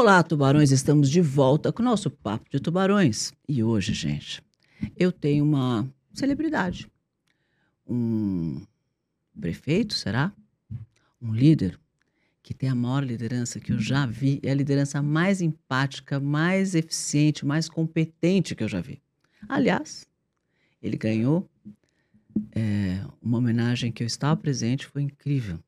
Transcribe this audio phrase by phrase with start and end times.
[0.00, 3.32] Olá, tubarões, estamos de volta com o nosso Papo de Tubarões.
[3.48, 4.40] E hoje, gente,
[4.96, 6.88] eu tenho uma celebridade.
[7.84, 8.64] Um
[9.40, 10.32] prefeito, será?
[11.20, 11.80] Um líder
[12.44, 14.38] que tem a maior liderança que eu já vi.
[14.44, 19.02] É a liderança mais empática, mais eficiente, mais competente que eu já vi.
[19.48, 20.06] Aliás,
[20.80, 21.50] ele ganhou
[22.52, 25.58] é, uma homenagem que eu estava presente, foi incrível,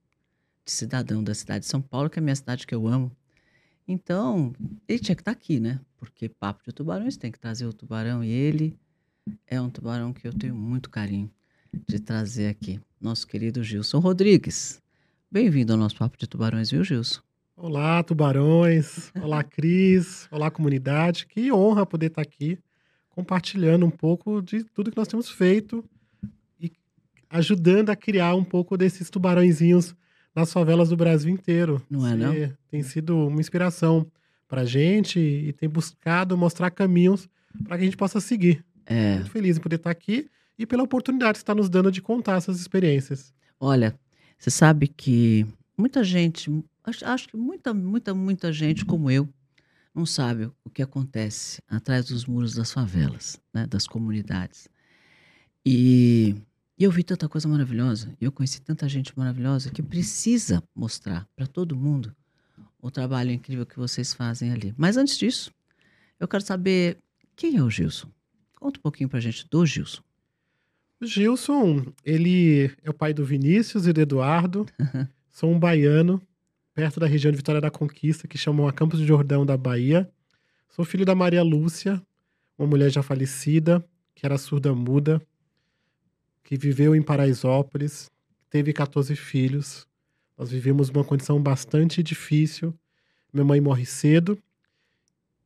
[0.65, 3.11] de cidadão da cidade de São Paulo, que é a minha cidade que eu amo.
[3.93, 4.53] Então,
[4.87, 5.81] ele tinha que estar aqui, né?
[5.99, 8.79] Porque papo de tubarões tem que trazer o tubarão e ele
[9.45, 11.29] é um tubarão que eu tenho muito carinho
[11.89, 12.81] de trazer aqui.
[13.01, 14.81] Nosso querido Gilson Rodrigues.
[15.29, 17.21] Bem-vindo ao nosso papo de tubarões, viu, Gilson?
[17.57, 19.11] Olá, tubarões.
[19.21, 20.29] Olá, Cris.
[20.31, 21.27] Olá, comunidade.
[21.27, 22.61] Que honra poder estar aqui
[23.09, 25.85] compartilhando um pouco de tudo que nós temos feito
[26.61, 26.71] e
[27.29, 29.97] ajudando a criar um pouco desses tubarõezinhos
[30.35, 31.83] nas favelas do Brasil inteiro.
[31.91, 32.33] Não é, não?
[32.71, 34.07] Tem sido uma inspiração
[34.49, 37.29] para a gente e tem buscado mostrar caminhos
[37.65, 38.65] para que a gente possa seguir.
[38.87, 39.17] É.
[39.17, 42.37] Muito feliz em poder estar aqui e pela oportunidade que está nos dando de contar
[42.37, 43.33] essas experiências.
[43.59, 43.99] Olha,
[44.39, 46.51] você sabe que muita gente,
[46.85, 49.29] acho, acho que muita, muita, muita gente como eu,
[49.95, 54.69] não sabe o que acontece atrás dos muros das favelas, né, das comunidades.
[55.65, 56.35] E
[56.81, 61.47] e eu vi tanta coisa maravilhosa, eu conheci tanta gente maravilhosa que precisa mostrar para
[61.47, 62.17] todo mundo
[62.81, 64.73] o trabalho incrível que vocês fazem ali.
[64.79, 65.53] Mas antes disso,
[66.19, 66.97] eu quero saber
[67.37, 68.09] quem é o Gilson.
[68.59, 70.01] Conta um pouquinho para a gente do Gilson.
[70.99, 74.65] O Gilson, ele é o pai do Vinícius e do Eduardo.
[75.29, 76.19] Sou um baiano,
[76.73, 80.11] perto da região de Vitória da Conquista, que chamam a Campos de Jordão da Bahia.
[80.71, 82.01] Sou filho da Maria Lúcia,
[82.59, 85.21] uma mulher já falecida, que era surda muda
[86.43, 88.11] que viveu em Paraisópolis,
[88.49, 89.87] teve 14 filhos.
[90.37, 92.75] Nós vivemos uma condição bastante difícil.
[93.33, 94.39] Minha mãe morre cedo.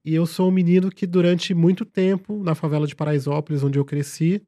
[0.05, 3.85] E eu sou um menino que, durante muito tempo, na favela de Paraisópolis, onde eu
[3.85, 4.43] cresci,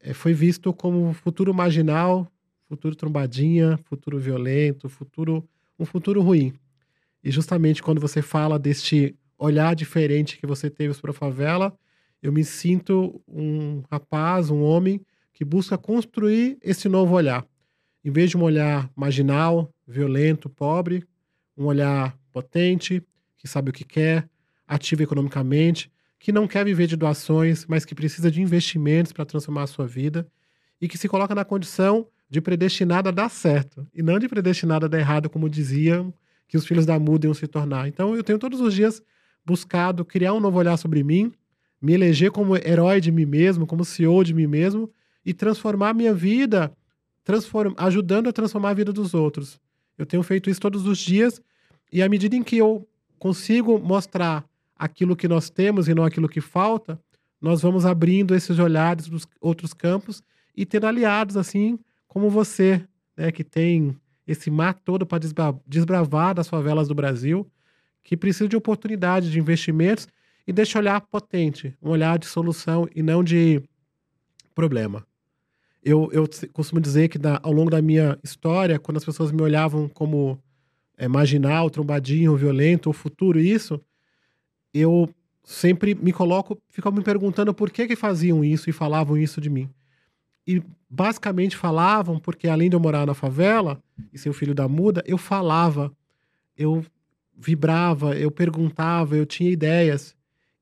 [0.00, 2.30] eh, foi visto como futuro marginal,
[2.66, 5.46] futuro trombadinha, futuro violento, futuro
[5.78, 6.52] um futuro ruim.
[7.24, 11.74] E justamente quando você fala deste olhar diferente que você teve para a favela,
[12.22, 15.00] eu me sinto um rapaz, um homem
[15.40, 17.46] que busca construir esse novo olhar.
[18.04, 21.02] Em vez de um olhar marginal, violento, pobre,
[21.56, 23.02] um olhar potente,
[23.38, 24.28] que sabe o que quer,
[24.68, 29.62] ativo economicamente, que não quer viver de doações, mas que precisa de investimentos para transformar
[29.62, 30.30] a sua vida
[30.78, 34.84] e que se coloca na condição de predestinada a dar certo e não de predestinada
[34.84, 36.12] a dar errado, como diziam
[36.48, 37.88] que os filhos da muda iam se tornar.
[37.88, 39.02] Então eu tenho todos os dias
[39.42, 41.32] buscado criar um novo olhar sobre mim,
[41.80, 44.92] me eleger como herói de mim mesmo, como CEO de mim mesmo
[45.30, 46.72] e transformar a minha vida,
[47.22, 49.60] transform, ajudando a transformar a vida dos outros.
[49.96, 51.40] Eu tenho feito isso todos os dias
[51.92, 52.84] e à medida em que eu
[53.16, 56.98] consigo mostrar aquilo que nós temos e não aquilo que falta,
[57.40, 60.20] nós vamos abrindo esses olhares dos outros campos
[60.56, 62.84] e tendo aliados assim como você,
[63.16, 65.20] né, que tem esse mar todo para
[65.64, 67.48] desbravar das favelas do Brasil,
[68.02, 70.08] que precisa de oportunidade de investimentos
[70.44, 73.62] e desse olhar potente, um olhar de solução e não de
[74.56, 75.06] problema.
[75.82, 79.88] Eu, eu costumo dizer que ao longo da minha história, quando as pessoas me olhavam
[79.88, 80.38] como
[80.98, 83.80] é, marginal, trombadinho, violento, ou futuro, isso,
[84.74, 85.08] eu
[85.42, 89.48] sempre me coloco, ficava me perguntando por que que faziam isso e falavam isso de
[89.48, 89.68] mim.
[90.46, 94.68] E basicamente falavam porque além de eu morar na favela e ser o filho da
[94.68, 95.92] muda, eu falava,
[96.56, 96.84] eu
[97.36, 100.14] vibrava, eu perguntava, eu tinha ideias.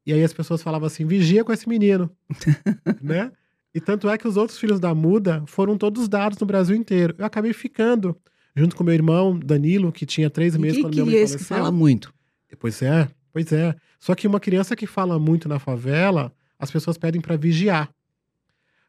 [0.06, 2.10] E aí as pessoas falavam assim: vigia com esse menino,
[3.02, 3.32] né?
[3.78, 7.14] E tanto é que os outros filhos da muda foram todos dados no Brasil inteiro.
[7.16, 8.16] Eu acabei ficando
[8.56, 11.22] junto com meu irmão Danilo, que tinha três e meses quando que minha mãe é
[11.22, 11.56] esse faleceu.
[11.56, 12.12] que fala muito?
[12.58, 13.76] Pois é, pois é.
[14.00, 17.88] Só que uma criança que fala muito na favela, as pessoas pedem para vigiar.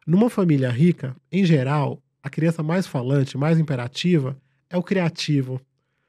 [0.04, 4.36] Numa família rica, em geral, a criança mais falante, mais imperativa,
[4.68, 5.60] é o criativo.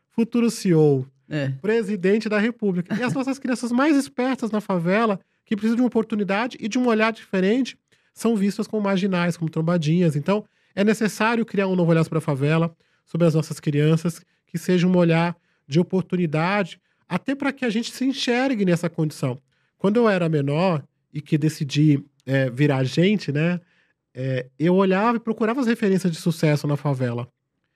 [0.09, 1.49] Futuro CEO, É.
[1.61, 2.95] presidente da república.
[2.97, 6.79] E as nossas crianças mais espertas na favela, que precisam de uma oportunidade e de
[6.79, 7.77] um olhar diferente,
[8.13, 10.15] são vistas como marginais, como trombadinhas.
[10.15, 10.43] Então,
[10.75, 12.75] é necessário criar um novo olhar para a favela,
[13.05, 15.35] sobre as nossas crianças, que seja um olhar
[15.67, 16.79] de oportunidade,
[17.09, 19.37] até para que a gente se enxergue nessa condição.
[19.77, 20.81] Quando eu era menor
[21.13, 23.59] e que decidi é, virar gente, né,
[24.13, 27.27] é, eu olhava e procurava as referências de sucesso na favela.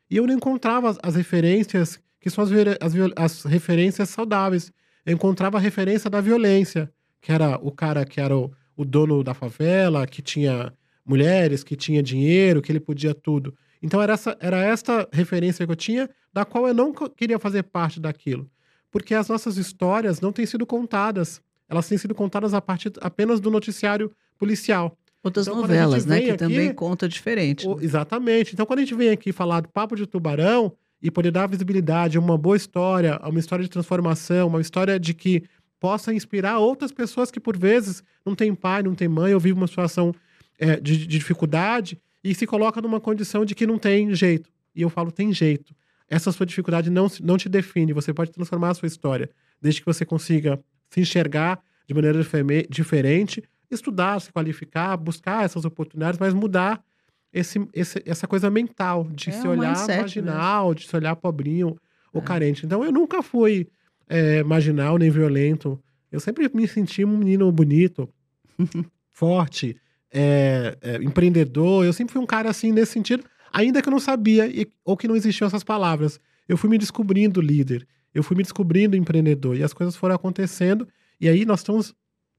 [0.10, 2.50] E eu não encontrava as, as referências que são as,
[2.80, 4.72] as as referências saudáveis.
[5.06, 6.92] Eu encontrava a referência da violência,
[7.22, 10.74] que era o cara que era o, o dono da favela, que tinha
[11.06, 13.54] mulheres, que tinha dinheiro, que ele podia tudo.
[13.81, 17.63] Então era essa, era esta referência que eu tinha, da qual eu não queria fazer
[17.63, 18.50] parte daquilo.
[18.92, 21.42] porque as nossas histórias não têm sido contadas.
[21.68, 24.98] Elas têm sido contadas a partir apenas do noticiário policial.
[25.22, 26.22] Outras Então, novelas, né?
[26.22, 27.68] Que aqui, também conta diferente.
[27.68, 28.54] O- exatamente.
[28.54, 32.18] Então, quando a gente vem aqui falar do Papo de Tubarão e poder dar visibilidade
[32.18, 35.44] a uma boa história, a uma história de transformação, uma história de que
[35.86, 39.58] possa inspirar outras pessoas que, por vezes, não têm pai, não têm mãe, ou vivem
[39.62, 40.14] uma situação
[40.58, 44.50] é, de, de dificuldade e se coloca numa condição de que não tem jeito.
[44.76, 45.76] E eu falo, tem jeito.
[46.10, 47.94] Essa sua dificuldade não, não te define.
[47.94, 49.30] Você pode transformar a sua história,
[49.62, 50.60] desde que você consiga
[50.90, 52.20] se enxergar de maneira
[52.68, 56.84] diferente, estudar, se qualificar, buscar essas oportunidades, mas mudar
[57.32, 61.16] esse, esse- essa coisa mental de É se um olhar mindset marginal, de se olhar
[61.16, 61.76] pobrinho
[62.12, 62.24] ou É.
[62.26, 62.66] carente.
[62.66, 63.68] Então eu nunca fui
[64.07, 65.80] é, marginal nem violento.
[66.12, 68.10] Eu sempre me senti um menino bonito,
[69.12, 69.75] forte,
[70.13, 71.86] é, é, empreendedor.
[71.86, 74.96] Eu sempre fui um cara assim nesse sentido, ainda que eu não sabia e- ou
[74.98, 76.19] que não existiam essas palavras.
[76.48, 80.88] Eu fui me descobrindo líder, eu fui me descobrindo empreendedor e as coisas foram acontecendo.
[81.19, 81.94] E aí nós estamos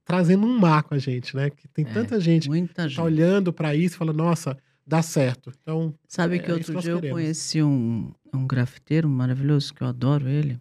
[0.05, 1.49] trazendo um mar com a gente, né?
[1.49, 3.01] Que tem É, tanta gente que tá gente.
[3.01, 5.51] olhando para isso e fala, nossa, dá certo.
[5.61, 7.19] Então, Sabe É, que outro dia eu queremos.
[7.21, 10.57] conheci um, um grafiteiro maravilhoso, que eu adoro ele.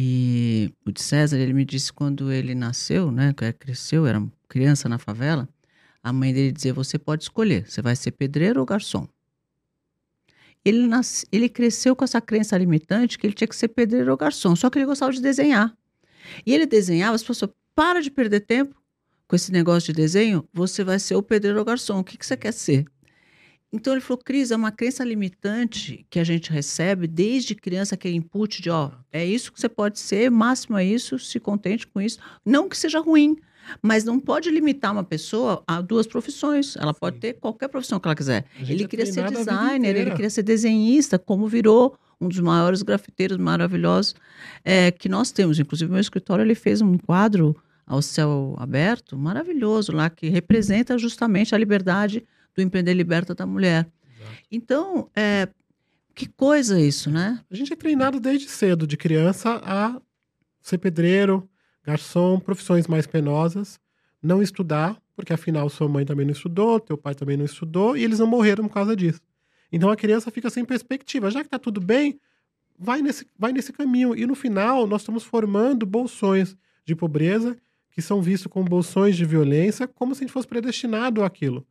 [0.00, 3.32] E o de César, ele me disse quando ele nasceu, né?
[3.32, 5.48] que Cresceu, era criança na favela.
[6.00, 9.08] A mãe dele dizia: Você pode escolher, você vai ser pedreiro ou garçom.
[10.64, 14.16] Ele, nasce, ele cresceu com essa crença limitante que ele tinha que ser pedreiro ou
[14.16, 15.76] garçom, só que ele gostava de desenhar.
[16.46, 18.80] E ele desenhava, as pessoas, para de perder tempo
[19.26, 21.98] com esse negócio de desenho, você vai ser o pedreiro ou garçom.
[21.98, 22.84] O que, que você quer ser?
[23.72, 28.16] Então ele falou, Cris, é uma crença limitante que a gente recebe desde criança, aquele
[28.16, 32.00] input de, ó, é isso que você pode ser, máximo é isso, se contente com
[32.00, 32.18] isso.
[32.44, 33.36] Não que seja ruim,
[33.82, 36.76] mas não pode limitar uma pessoa a duas profissões.
[36.76, 37.20] Ela pode Sim.
[37.20, 38.46] ter qualquer profissão que ela quiser.
[38.58, 43.36] Ele é queria ser designer, ele queria ser desenhista, como virou um dos maiores grafiteiros
[43.36, 44.14] maravilhosos
[44.64, 45.58] é, que nós temos.
[45.58, 47.54] Inclusive, meu escritório ele fez um quadro
[47.86, 52.24] ao céu aberto maravilhoso lá, que representa justamente a liberdade
[52.58, 53.88] do empreender liberta da mulher.
[54.16, 54.36] Exato.
[54.50, 55.48] Então, é,
[56.14, 57.40] que coisa isso, né?
[57.48, 60.00] A gente é treinado desde cedo, de criança, a
[60.60, 61.48] ser pedreiro,
[61.84, 63.78] garçom, profissões mais penosas,
[64.20, 68.02] não estudar, porque afinal sua mãe também não estudou, teu pai também não estudou, e
[68.02, 69.20] eles não morreram por causa disso.
[69.70, 71.30] Então a criança fica sem perspectiva.
[71.30, 72.18] Já que tá tudo bem,
[72.76, 74.16] vai nesse, vai nesse caminho.
[74.16, 77.56] E no final, nós estamos formando bolsões de pobreza,
[77.92, 81.64] que são vistos como bolsões de violência, como se a gente fosse predestinado àquilo.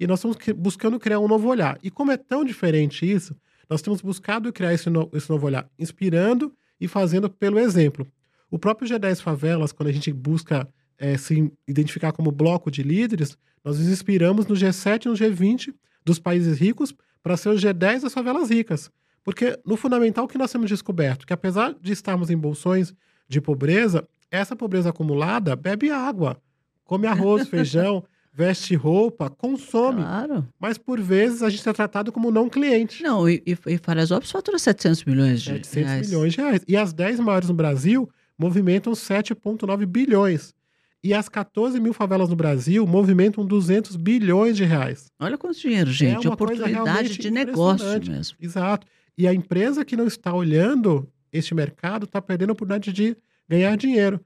[0.00, 1.78] E nós estamos buscando criar um novo olhar.
[1.82, 3.36] E como é tão diferente isso,
[3.68, 8.06] nós temos buscado criar esse, no- esse novo olhar, inspirando e fazendo pelo exemplo.
[8.50, 10.66] O próprio G10 Favelas, quando a gente busca
[10.98, 15.74] eh, se identificar como bloco de líderes, nós nos inspiramos no G7 e no G20
[16.04, 18.90] dos países ricos para ser o G10 das favelas ricas.
[19.22, 21.26] Porque, no fundamental, o que nós temos descoberto?
[21.26, 22.94] Que apesar de estarmos em bolsões
[23.28, 26.40] de pobreza, essa pobreza acumulada bebe água,
[26.84, 28.02] come arroz, feijão,
[28.32, 30.02] veste roupa, consome.
[30.02, 30.46] Claro.
[30.58, 33.02] Mas, por vezes, a gente é tratado como não cliente.
[33.02, 36.08] Não, e, e, e Faresópolis fatura 700 milhões de 700 reais.
[36.08, 36.64] milhões de reais.
[36.66, 40.54] E as 10 maiores no Brasil movimentam 7,9 bilhões.
[41.02, 45.10] E as 14 mil favelas no Brasil movimentam 200 bilhões de reais.
[45.18, 46.26] Olha quanto dinheiro, gente.
[46.26, 48.36] uma coisa Oportunidade de negócio mesmo.
[48.38, 48.86] Exato.
[49.16, 53.16] E a empresa que não está olhando este mercado está perdendo a oportunidade de
[53.48, 54.20] ganhar dinheiro.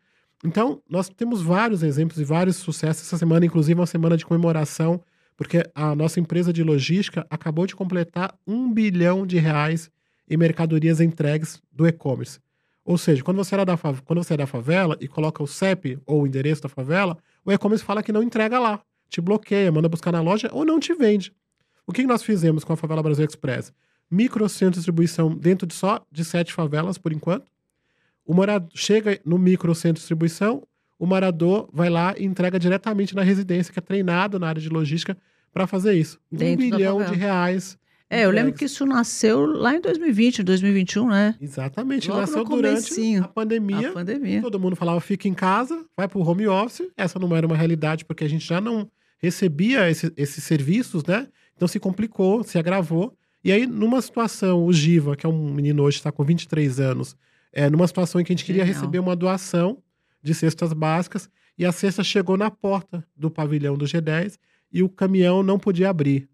[0.45, 3.07] Então, nós temos vários exemplos e vários sucessos.
[3.07, 5.01] Essa semana, inclusive, uma semana de comemoração,
[5.37, 9.91] porque a nossa empresa de logística acabou de completar um bilhão de reais
[10.29, 12.39] em mercadorias entregues do e-commerce.
[12.85, 15.99] Ou seja, quando você, era da quando você é da favela e coloca o CEP
[16.05, 19.89] ou o endereço da favela, o e-commerce fala que não entrega lá, te bloqueia, manda
[19.89, 21.33] buscar na loja ou não te vende.
[21.87, 23.73] O que nós fizemos com a Favela Brasil Express?
[24.11, 27.51] Microcentro de distribuição dentro de só de sete favelas, por enquanto.
[28.27, 30.63] O morador chega no microcentro de distribuição,
[30.99, 34.69] o morador vai lá e entrega diretamente na residência, que é treinado na área de
[34.69, 35.17] logística
[35.53, 36.19] para fazer isso.
[36.31, 37.05] Dentro um favela.
[37.05, 37.79] de reais.
[38.09, 41.35] É, eu lembro que isso nasceu lá em 2020, 2021, né?
[41.41, 43.89] Exatamente, Logo nasceu durante a pandemia.
[43.89, 44.41] A pandemia.
[44.43, 46.87] Todo mundo falava fica em casa, vai para o home office.
[46.97, 48.89] Essa não era uma realidade porque a gente já não
[49.19, 51.27] recebia esse- esses serviços, né?
[51.57, 53.17] Então se complicou, se agravou.
[53.43, 57.17] E aí, numa situação, o Giva, que é um menino hoje, está com 23 anos,
[57.55, 58.81] é, numa situação em que a gente queria Genial.
[58.81, 59.79] receber uma doação
[60.21, 64.39] de cestas básicas, e a cesta chegou na porta do pavilhão do G10
[64.73, 66.29] e o caminhão não podia abrir.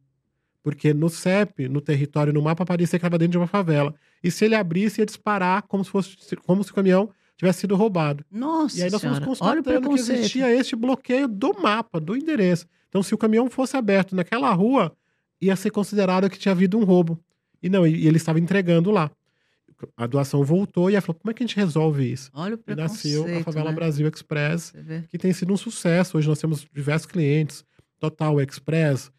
[0.63, 3.95] Porque no CEP, no território, no mapa, parecia que estava dentro de uma favela.
[4.23, 7.77] E se ele abrisse, ia disparar como se, fosse, como se o caminhão tivesse sido
[7.77, 8.25] roubado.
[8.31, 9.27] Nossa E aí nós fomos senhora.
[9.27, 12.67] Constatando que existia este bloqueio do mapa, do endereço.
[12.89, 14.95] Então, se o caminhão fosse aberto naquela rua,
[15.41, 17.19] ia ser considerado que tinha havido um roubo.
[17.63, 19.11] E não, e ele estava entregando lá.
[19.97, 22.31] A doação voltou e ela falou: como é que a gente resolve isso?
[22.33, 23.75] Olha o E nasceu a preconceito, Favela né?
[23.77, 24.73] Brasil Express,
[25.09, 26.19] que tem sido um sucesso.
[26.19, 27.65] Hoje nós temos diversos clientes,
[27.99, 29.11] Total Express,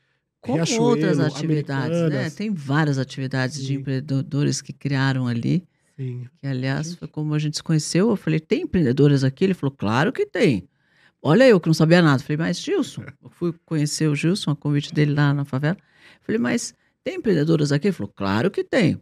[0.42, 2.06] Como Riachuelo, outras atividades, né?
[2.06, 2.36] Americanas.
[2.36, 3.74] Tem várias atividades de Sim.
[3.76, 5.64] empreendedores que criaram ali.
[5.96, 6.28] Sim.
[6.40, 7.00] Que, aliás, Gente.
[7.00, 8.10] foi como a gente se conheceu.
[8.10, 9.44] Eu falei, tem empreendedores aqui?
[9.44, 10.68] Ele falou, claro que tem.
[11.22, 12.24] Olha eu que não sabia nada.
[12.24, 15.78] Falei, mas Gilson, eu fui conhecer o Gilson, a convite dele lá na favela.
[16.22, 17.88] Falei, mas tem empreendedoras aqui?
[17.88, 19.00] Ele falou, claro que tem.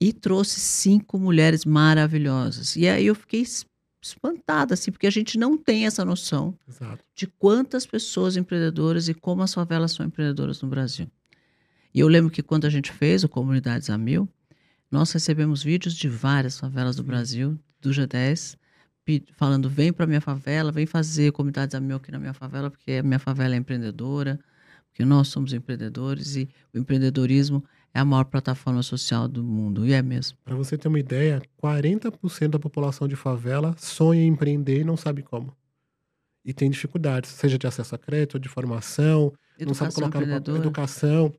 [0.00, 2.76] E trouxe cinco mulheres maravilhosas.
[2.76, 3.64] E aí eu fiquei es-
[4.02, 7.02] espantada, assim, porque a gente não tem essa noção Exato.
[7.14, 11.06] de quantas pessoas empreendedoras e como as favelas são empreendedoras no Brasil.
[11.94, 14.28] E eu lembro que quando a gente fez o Comunidades a Mil,
[14.90, 18.56] nós recebemos vídeos de várias favelas do Brasil, do G10,
[19.04, 22.70] pe- falando: vem para minha favela, vem fazer Comunidades a Mil aqui na minha favela,
[22.70, 24.38] porque a minha favela é empreendedora,
[24.90, 29.86] porque nós somos empreendedores e o empreendedorismo é a maior plataforma social do mundo.
[29.86, 30.36] E é mesmo.
[30.44, 34.96] Para você ter uma ideia, 40% da população de favela sonha em empreender e não
[34.96, 35.56] sabe como.
[36.44, 40.56] E tem dificuldades, seja de acesso a crédito, de formação, não sabe Educação colocar no
[40.56, 41.32] educação.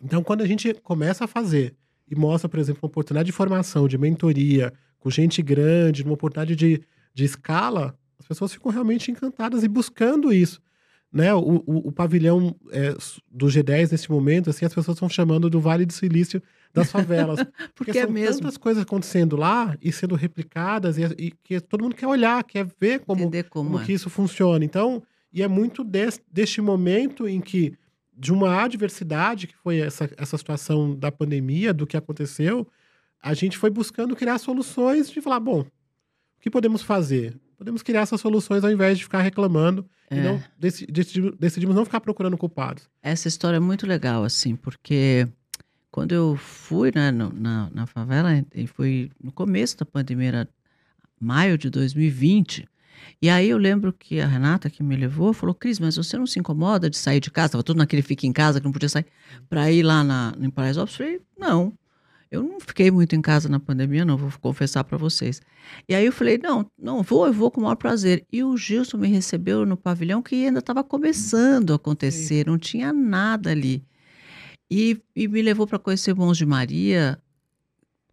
[0.00, 1.74] Então, quando a gente começa a fazer
[2.08, 6.54] e mostra, por exemplo, uma oportunidade de formação, de mentoria, com gente grande, numa oportunidade
[6.54, 6.80] de,
[7.12, 10.62] de escala, as pessoas ficam realmente encantadas e buscando isso.
[11.12, 11.34] Né?
[11.34, 12.92] O, o, o pavilhão é,
[13.30, 16.40] do G10, nesse momento, assim, as pessoas estão chamando do Vale do Silício
[16.72, 17.40] das favelas.
[17.74, 18.42] Porque é são mesmo.
[18.42, 22.64] tantas coisas acontecendo lá e sendo replicadas e, e que todo mundo quer olhar, quer
[22.80, 23.86] ver como, Entender como, como é.
[23.86, 24.64] que isso funciona.
[24.64, 25.02] Então,
[25.32, 27.76] e é muito des- deste momento em que,
[28.16, 32.64] de uma adversidade, que foi essa, essa situação da pandemia, do que aconteceu,
[33.20, 35.66] a gente foi buscando criar soluções de falar, bom, o
[36.40, 37.36] que podemos fazer?
[37.60, 40.22] Podemos criar essas soluções ao invés de ficar reclamando e É.
[40.22, 42.88] não deci- decidimos, decidimos não ficar procurando culpados.
[43.02, 45.28] Essa história é muito legal, assim, porque
[45.90, 50.48] quando eu fui né, no- na, na favela, e foi no começo da pandemia, era
[51.20, 52.66] maio de 2020,
[53.20, 56.26] e aí eu lembro que a Renata, que me levou, falou, Cris, mas você não
[56.26, 57.52] se incomoda de sair de casa?
[57.52, 59.04] Tava tudo naquele fica em casa, que não podia sair,
[59.50, 60.98] para ir lá na, em Paraisópolis?
[60.98, 61.74] Eu falei, não,
[62.30, 65.42] eu não fiquei muito em casa na pandemia, não, vou confessar para vocês.
[65.88, 68.24] E aí eu falei, não, não, vou, eu vou com o maior prazer.
[68.32, 72.92] E o Gilson me recebeu no pavilhão que ainda estava começando a acontecer, não tinha
[72.92, 73.82] nada ali.
[74.70, 77.20] E, e me levou para conhecer Mãos de Maria,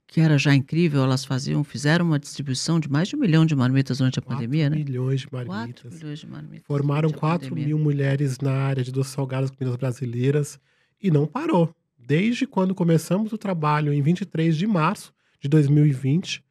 [0.07, 3.55] que era já incrível, elas faziam, fizeram uma distribuição de mais de um milhão de
[3.55, 4.77] marmitas durante a Quatro pandemia, né?
[4.77, 5.93] milhões de 4 marmitas.
[5.93, 6.65] milhões de marmitas.
[6.65, 7.67] Formaram durante a 4 pandemia.
[7.67, 10.59] mil mulheres na área de doces salgadas comidas brasileiras
[10.99, 11.71] e não parou.
[12.07, 16.41] Desde quando começamos o trabalho em 23 de março de 2020,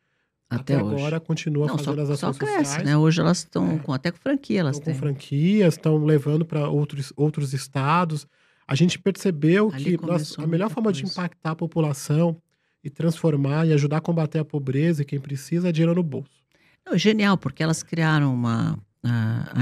[0.50, 0.94] Até, até, hoje.
[0.96, 2.84] agora continua Não, fazendo só, as só ações cresce, sociais.
[2.84, 2.94] né?
[2.96, 3.78] Hoje elas estão É.
[3.78, 5.08] com até com franquia, elas Estão com têm.
[5.08, 8.26] franquias, estão levando para outros, outros estados.
[8.68, 10.04] A gente percebeu Ali que
[10.42, 11.14] a melhor forma de coisa.
[11.14, 12.36] impactar a população
[12.84, 16.44] e transformar e ajudar a combater a pobreza e quem precisa é dinheiro no bolso.
[16.84, 18.78] Não, é genial, porque elas criaram uma.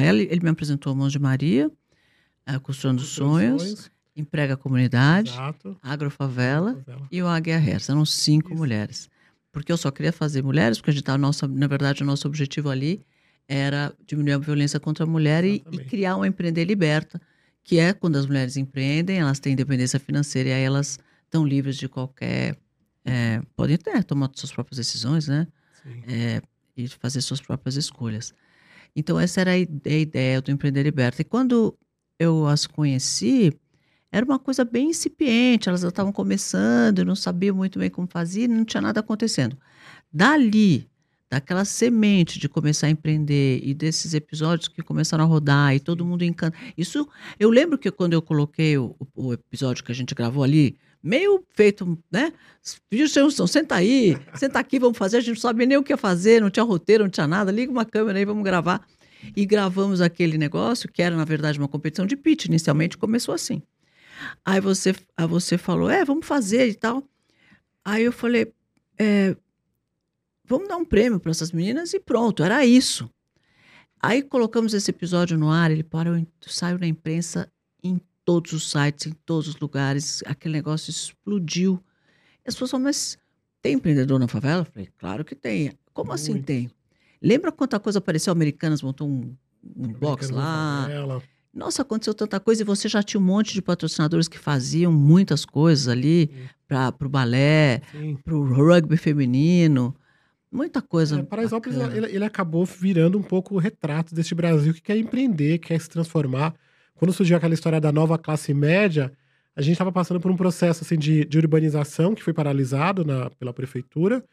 [0.03, 1.71] ele, ele me apresentou a Mãos de Maria,
[2.45, 5.77] a Construindo Sonhos, Emprega a Comunidade, Exato.
[5.83, 7.09] Agrofavela Favela.
[7.11, 7.89] e o Águia Herz.
[7.89, 8.57] Eram cinco Isso.
[8.57, 9.11] mulheres.
[9.53, 12.27] Porque eu só queria fazer mulheres, porque a gente tá, nossa, na verdade, o nosso
[12.27, 13.05] objetivo ali
[13.49, 17.21] era diminuir a violência contra a mulher e, e criar uma empreender liberta,
[17.63, 21.77] que é quando as mulheres empreendem, elas têm independência financeira e aí elas estão livres
[21.77, 22.57] de qualquer.
[23.05, 25.47] é, podem até tomar suas próprias decisões, né?
[26.09, 26.41] É,
[26.77, 28.33] e fazer suas próprias escolhas.
[28.97, 31.21] Então, essa era a ideia do Empreender Liberta.
[31.21, 31.77] E quando
[32.19, 33.53] eu as conheci,
[34.15, 38.65] era uma coisa bem incipiente, elas estavam começando, não sabia muito bem como fazia, não
[38.65, 39.59] tinha nada acontecendo.
[40.13, 40.89] Dali,
[41.29, 46.05] daquela semente de começar a empreender e desses episódios que começaram a rodar e todo
[46.05, 46.57] mundo encanta.
[46.79, 47.09] Isso,
[47.41, 51.43] eu lembro que quando eu coloquei o, o episódio que a gente gravou ali, meio
[51.53, 52.33] feito, né?
[52.89, 55.17] Tinham, "Não, senta aí, senta aqui, vamos fazer.
[55.17, 57.51] A gente não sabia nem o que ia fazer, não tinha roteiro, não tinha nada.
[57.51, 58.87] Liga uma câmera aí, vamos gravar.
[59.35, 62.45] E gravamos aquele negócio, que era, na verdade, uma competição de pitch.
[62.45, 63.61] Inicialmente começou assim.
[64.45, 67.03] Aí você, aí você falou, é, vamos fazer e tal.
[67.85, 68.53] Aí eu falei,
[68.99, 69.37] é,
[70.45, 73.11] vamos dar um prêmio para essas meninas e pronto, era isso.
[74.01, 76.15] Aí colocamos esse episódio no ar, ele parou,
[76.47, 77.51] saiu na imprensa
[77.83, 81.83] em todos os sites, em todos os lugares, aquele negócio explodiu.
[82.45, 83.19] E as pessoas falaram, mas
[83.63, 84.61] tem empreendedor na favela?
[84.61, 85.73] Eu falei, claro que tem.
[85.93, 86.47] Como assim Muito.
[86.47, 86.71] tem?
[87.23, 88.33] Lembra quanta coisa apareceu?
[88.33, 89.35] Americanas montou um,
[89.77, 90.83] um box lá.
[90.83, 91.23] favela.
[91.55, 95.45] Nossa, aconteceu tanta coisa e você já tinha um monte de patrocinadores que faziam muitas
[95.45, 96.31] coisas ali
[96.67, 97.83] para o balé,
[98.25, 99.95] para o rugby feminino,
[100.51, 101.21] muita coisa.
[101.21, 105.59] É, Paraisópolis, ele, ele acabou virando um pouco o retrato deste Brasil que quer empreender,
[105.59, 106.55] quer se transformar.
[106.97, 109.13] Quando surgiu aquela história da nova classe média,
[109.55, 113.31] a gente estava passando por um processo assim, de, de urbanização que foi paralisado na-
[113.31, 114.25] pela prefeitura.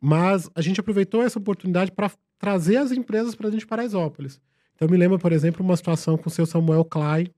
[0.00, 4.40] Mas a gente aproveitou essa oportunidade para trazer as empresas para dentro de Paraisópolis.
[4.82, 7.30] Então, eu me lembro, por exemplo, uma situação com o seu Samuel Clay,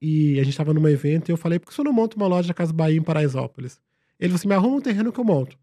[0.00, 2.26] e a gente estava num evento e eu falei, por que você não monta uma
[2.26, 3.78] loja da Casa Bahia em Paraisópolis?
[4.18, 5.58] Ele falou assim, me arruma um terreno que eu monto.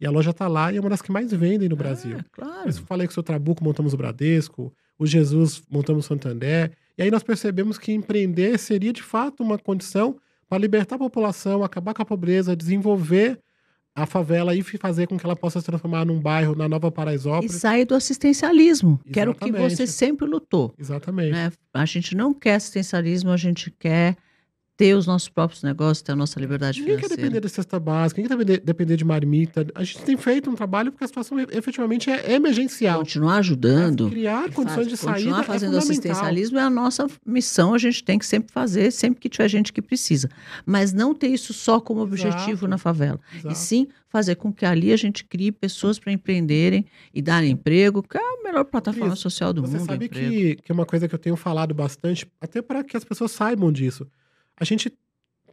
[0.00, 2.18] E a loja está lá e é uma das que mais vendem no Brasil.
[2.18, 2.68] É, claro.
[2.68, 6.72] Eu falei com o seu Trabuco, montamos o Bradesco, o Jesus, montamos o Santander.
[6.98, 10.16] E aí nós percebemos que empreender seria de fato uma condição
[10.48, 13.38] para libertar a população, acabar com a pobreza, desenvolver
[13.96, 16.90] a favela e fazer com que ela possa se transformar num bairro na Nova E
[16.90, 17.52] Paraisópolis.
[17.52, 19.76] sair do assistencialismo, que era o que Exatamente.
[19.76, 20.74] você sempre lutou.
[20.78, 21.32] Exatamente.
[21.32, 21.50] né?
[21.72, 24.14] A gente não quer assistencialismo, a gente quer
[24.76, 27.22] ter os nossos próprios negócios, ter a nossa liberdade Ninguém quer financeira.
[27.30, 29.66] depender de cesta básica, ninguém quer depender, de marmita.
[29.74, 32.98] A gente tem feito um trabalho porque a situação efetivamente é emergencial.
[32.98, 34.10] Continuar ajudando.
[34.10, 35.90] Criar e condições faz- de saída Continuar é fazendo fundamental.
[36.12, 39.72] assistencialismo é a nossa missão, a gente tem que sempre fazer, sempre que tiver gente
[39.72, 40.28] que precisa.
[40.66, 42.68] Mas não ter isso só como objetivo Exato.
[42.68, 43.18] na favela.
[43.34, 43.52] Exato.
[43.54, 48.02] E sim fazer com que ali a gente crie pessoas para empreenderem e darem emprego,
[48.02, 49.86] que é a melhor plataforma Cris, social do Você mundo.
[49.86, 50.30] sabe emprego.
[50.30, 53.30] que, que é uma coisa que eu tenho falado bastante, até para que as pessoas
[53.32, 54.06] saibam disso.
[54.58, 54.92] A gente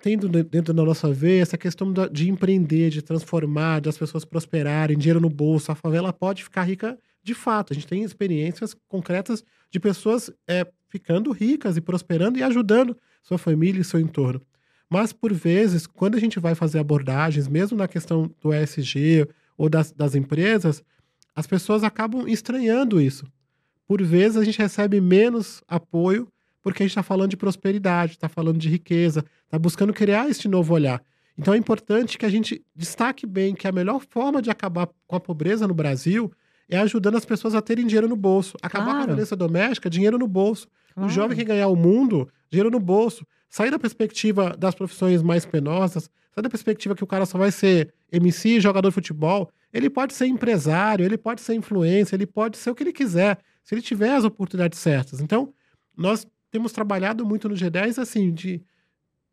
[0.01, 4.98] tem dentro da nossa veia essa questão de empreender, de transformar, de as pessoas prosperarem,
[4.98, 5.72] dinheiro no bolso.
[5.72, 7.72] A favela pode ficar rica de fato.
[7.72, 13.38] A gente tem experiências concretas de pessoas é, ficando ricas e prosperando e ajudando sua
[13.38, 14.41] família e seu entorno.
[14.89, 19.69] Mas, por vezes, quando a gente vai fazer abordagens, mesmo na questão do ESG ou
[19.69, 20.83] das, das empresas,
[21.33, 23.25] as pessoas acabam estranhando isso.
[23.88, 26.27] Por vezes, a gente recebe menos apoio
[26.63, 30.48] porque a gente está falando de prosperidade, está falando de riqueza, está buscando criar este
[30.48, 31.03] novo olhar.
[31.38, 35.15] Então, é importante que a gente destaque bem que a melhor forma de acabar com
[35.15, 36.32] a pobreza no Brasil
[36.70, 38.55] é ajudando as pessoas a terem dinheiro no bolso.
[38.62, 39.08] Acabar com a Claro.
[39.08, 40.67] violência doméstica, dinheiro no bolso.
[40.91, 41.10] O Claro.
[41.10, 43.25] jovem que ganhar o mundo, dinheiro no bolso.
[43.50, 47.52] Sair da perspectiva das profissões mais penosas, sair da perspectiva que o cara só vai
[47.52, 49.49] ser MC, jogador de futebol.
[49.73, 53.39] Ele pode ser empresário, ele pode ser influência, ele pode ser o que ele quiser,
[53.63, 55.19] se ele tiver as oportunidades certas.
[55.19, 55.52] Então,
[55.97, 58.61] nós temos trabalhado muito no G10 assim, de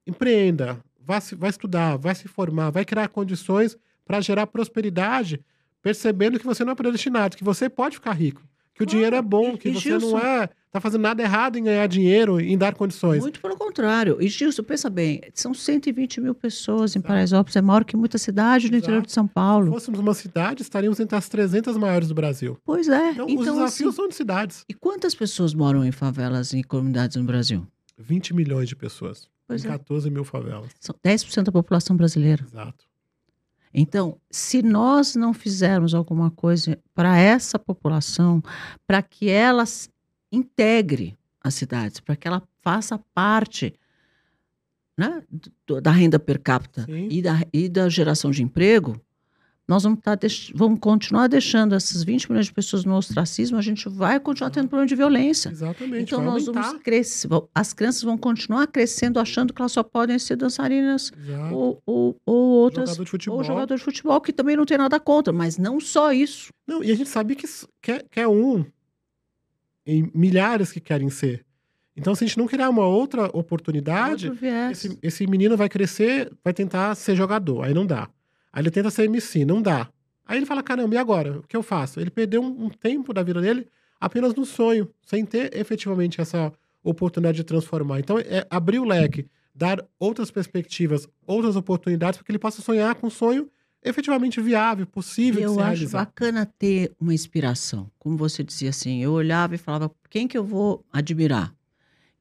[0.07, 0.83] empreenda,
[1.21, 5.45] se- vai estudar, vai se formar, vai criar condições para gerar prosperidade,
[5.83, 8.43] percebendo que você não é predestinado, que você pode ficar rico,
[8.81, 11.57] que o dinheiro é bom, que e você Gilson- não é tá fazendo nada errado
[11.59, 13.21] em ganhar dinheiro, em dar condições.
[13.21, 14.17] Muito pelo contrário.
[14.21, 17.01] E, Gilson, pensa bem, são 120 mil pessoas em.
[17.01, 19.71] Paraisópolis, é maior que muita cidade no interior de São Se Paulo.
[19.73, 22.57] fôssemos uma cidade, estaríamos entre as 300 maiores do Brasil.
[22.65, 23.11] Pois é.
[23.11, 24.65] Então, Então, os assim, desafios são de cidades.
[24.69, 27.67] e quantas pessoas moram em favelas e comunidades no Brasil?
[27.99, 29.29] 20 milhões de pessoas.
[29.49, 29.71] Pois em é.
[29.73, 30.71] 14 mil favelas.
[30.79, 32.45] São 10% da população brasileira.
[32.49, 32.85] Exato.
[33.73, 38.43] Então, se nós não fizermos alguma coisa para essa população,
[38.87, 39.65] para que ela
[40.33, 43.75] integre as cidades, para que ela faça parte
[44.99, 45.23] né,
[45.83, 49.01] da renda per capita e da, e da geração de emprego,
[49.71, 53.63] nós vamos, tá deix- vamos continuar deixando essas 20 milhões de pessoas no ostracismo, a
[53.63, 55.49] gente vai continuar tendo problema de violência.
[55.51, 56.03] Exatamente.
[56.03, 56.67] Então, nós aumentar.
[56.69, 61.13] vamos crescer, as crianças vão continuar crescendo achando que elas só podem ser dançarinas
[61.53, 63.39] ou, ou, ou outras Jogador de futebol.
[63.39, 66.53] ou jogador de futebol, que também não tem nada contra, mas não só isso.
[66.67, 68.65] Não, e a gente sabe que, s- que, é, é um
[69.87, 71.45] em milhares que querem ser.
[71.97, 74.31] Então, se a gente não criar uma outra oportunidade,
[74.71, 78.09] esse, esse menino vai crescer, vai tentar ser jogador, aí não dá.
[78.53, 79.89] Aí ele tenta ser MC, não dá.
[80.27, 81.39] Aí ele fala: caramba, e agora?
[81.39, 82.01] O que eu faço?
[82.01, 83.67] Ele perdeu um, um tempo da vida dele
[84.01, 88.01] apenas no sonho, sem ter efetivamente essa oportunidade de transformar.
[88.01, 92.95] Então, é abrir o leque, dar outras perspectivas, outras oportunidades, para que ele possa sonhar
[92.95, 93.49] com um sonho
[93.85, 95.99] efetivamente viável, possível de Eu se acho realizar.
[95.99, 97.91] bacana ter uma inspiração.
[97.99, 101.55] Como você dizia assim, eu olhava e falava, quem que eu vou admirar?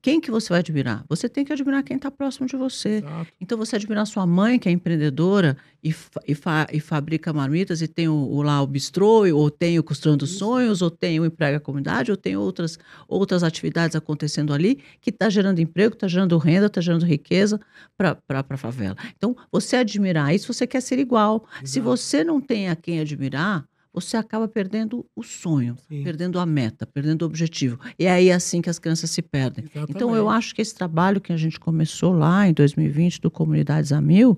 [0.01, 1.03] Quem que você vai admirar?
[1.09, 2.97] Você tem que admirar quem está próximo de você.
[2.99, 3.27] Exato.
[3.41, 7.81] Então você admirar sua mãe, que é empreendedora e, fa- e, fa- e fabrica marmitas,
[7.81, 10.37] e tem o, o lá o bistrô, ou tem o Costurando Isso.
[10.39, 15.29] Sonhos, ou tem o Emprega Comunidade, ou tem outras, outras atividades acontecendo ali que está
[15.29, 17.59] gerando emprego, está gerando renda, está gerando riqueza
[17.97, 18.95] para a favela.
[19.17, 21.45] Então, você admirar isso, você quer ser igual.
[21.65, 21.83] Se Exato.
[21.83, 23.65] você não tem a quem admirar,
[23.99, 26.03] você acaba perdendo o sonho, Sim.
[26.03, 27.79] perdendo a meta, perdendo o objetivo.
[27.97, 29.65] E é aí assim que as crianças se perdem.
[29.65, 30.37] Então, eu Exatamente.
[30.37, 34.37] acho que esse trabalho que a gente começou lá em 2020 do Comunidades a Mil,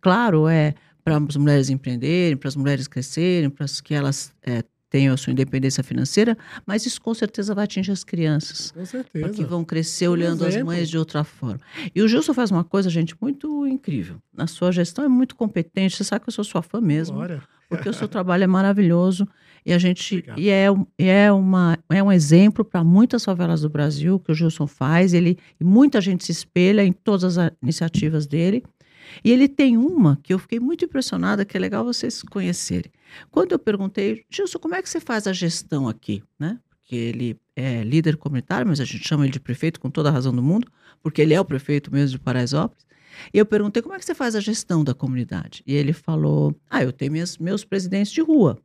[0.00, 5.14] claro, é para as mulheres empreenderem, para as mulheres crescerem, para que elas é, tenham
[5.14, 8.72] a sua independência financeira, mas isso com certeza vai atingir as crianças.
[8.72, 9.26] Com certeza.
[9.26, 11.60] Porque vão crescer olhando as mães de outra forma.
[11.94, 14.16] E o Gilson faz uma coisa, gente, muito incrível.
[14.36, 15.96] Na sua gestão é muito competente.
[15.96, 17.42] Você sabe que eu sou sua fã mesmo Glória.
[17.70, 19.26] Porque o seu trabalho é maravilhoso
[19.64, 20.38] e a gente Obrigado.
[20.38, 20.66] e é,
[20.98, 25.38] é uma é um exemplo para muitas favelas do Brasil que o Gilson faz ele
[25.58, 28.64] e muita gente se espelha em todas as iniciativas dele
[29.24, 32.90] e ele tem uma que eu fiquei muito impressionada que é legal vocês conhecerem
[33.30, 36.58] Quando eu perguntei, Gilson, como é que você faz a gestão aqui, né?
[36.70, 40.12] Porque ele é líder comunitário, mas a gente chama ele de prefeito com toda a
[40.12, 40.68] razão do mundo,
[41.02, 42.84] porque ele é o prefeito mesmo de Paraisópolis.
[43.32, 45.62] E eu perguntei como é que você faz a gestão da comunidade.
[45.66, 48.58] E ele falou: Ah, eu tenho minhas, meus presidentes de rua.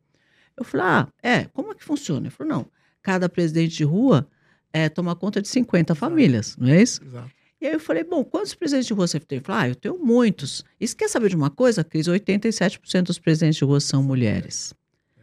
[0.56, 2.26] Eu falei: Ah, é, como é que funciona?
[2.26, 2.66] Ele falou: Não,
[3.02, 4.28] cada presidente de rua
[4.72, 5.98] é, toma conta de 50 Exato.
[5.98, 7.02] famílias, não é isso?
[7.04, 7.30] Exato.
[7.60, 9.38] E aí eu falei, bom, quantos presidentes de rua você tem?
[9.38, 10.62] Ele falou, ah, eu tenho muitos.
[10.78, 12.06] E você quer saber de uma coisa, Cris?
[12.06, 14.74] 87% dos presidentes de rua são mulheres.
[15.16, 15.22] É.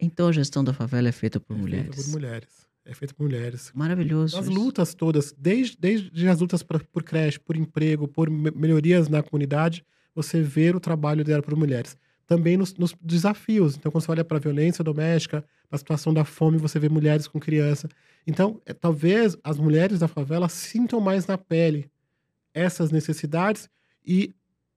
[0.00, 1.94] Então a gestão da favela é feita por é mulheres.
[1.96, 2.61] Feita por mulheres.
[2.84, 3.70] É feita por mulheres.
[3.74, 4.36] Maravilhoso.
[4.36, 4.54] As isso.
[4.54, 9.84] lutas todas, desde, desde as lutas por, por creche, por emprego, por melhorias na comunidade,
[10.14, 11.96] você vê o trabalho dela por mulheres.
[12.26, 13.76] Também nos, nos desafios.
[13.76, 16.88] Então, quando você olha para a violência doméstica, para a situação da fome, você vê
[16.88, 17.88] mulheres com criança.
[18.26, 21.90] Então, é, talvez as mulheres da favela sintam mais na pele
[22.54, 23.70] essas necessidades
[24.04, 24.34] e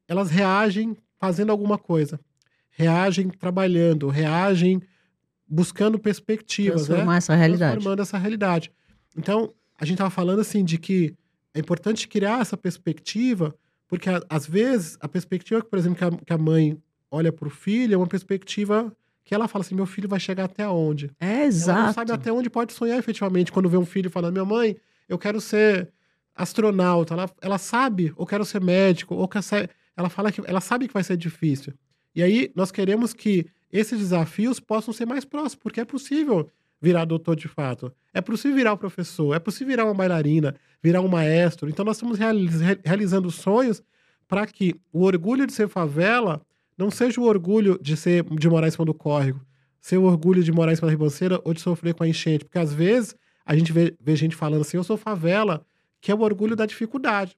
[0.07, 2.19] elas reagem fazendo alguma coisa.
[2.69, 4.81] Reagem trabalhando, reagem
[5.47, 6.87] buscando perspectivas, né?
[6.87, 7.17] Transformar né?
[7.17, 7.71] essa realidade.
[7.73, 8.71] Transformando essa realidade.
[9.17, 11.13] Então, a gente estava falando assim de que
[11.53, 13.55] é importante criar essa perspectiva,
[13.87, 16.77] porque às vezes a perspectiva, por exemplo, que a, que a mãe
[17.09, 18.91] olha para o filho é uma perspectiva
[19.23, 21.09] que ela fala assim: meu filho vai chegar até onde?
[21.19, 21.77] É exato.
[21.77, 24.77] Ela não sabe até onde pode sonhar efetivamente quando vê um filho falando: minha mãe,
[25.07, 25.91] eu quero ser
[26.35, 27.13] astronauta.
[27.13, 29.69] Ela, ela sabe, ou quero ser médico, ou quer ser.
[29.97, 31.73] Ela fala que ela sabe que vai ser difícil.
[32.13, 36.49] E aí nós queremos que esses desafios possam ser mais próximos, porque é possível
[36.81, 37.91] virar doutor de fato.
[38.13, 41.69] É possível virar um professor, é possível virar uma bailarina, virar um maestro.
[41.69, 42.17] Então nós estamos
[42.83, 43.81] realizando sonhos
[44.27, 46.41] para que o orgulho de ser favela
[46.77, 49.41] não seja o orgulho de ser de morar em cima do córrego,
[49.79, 52.45] ser o orgulho de morar em cima da ribanceira ou de sofrer com a enchente.
[52.45, 55.65] Porque às vezes a gente vê, vê gente falando assim, eu sou favela,
[56.01, 57.35] que é o orgulho da dificuldade.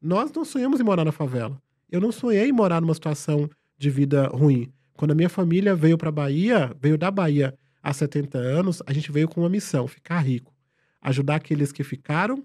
[0.00, 1.60] Nós não sonhamos em morar na favela.
[1.90, 4.72] Eu não sonhei em morar numa situação de vida ruim.
[4.94, 9.10] Quando a minha família veio para Bahia, veio da Bahia há 70 anos, a gente
[9.10, 10.52] veio com uma missão: ficar rico.
[11.00, 12.44] Ajudar aqueles que ficaram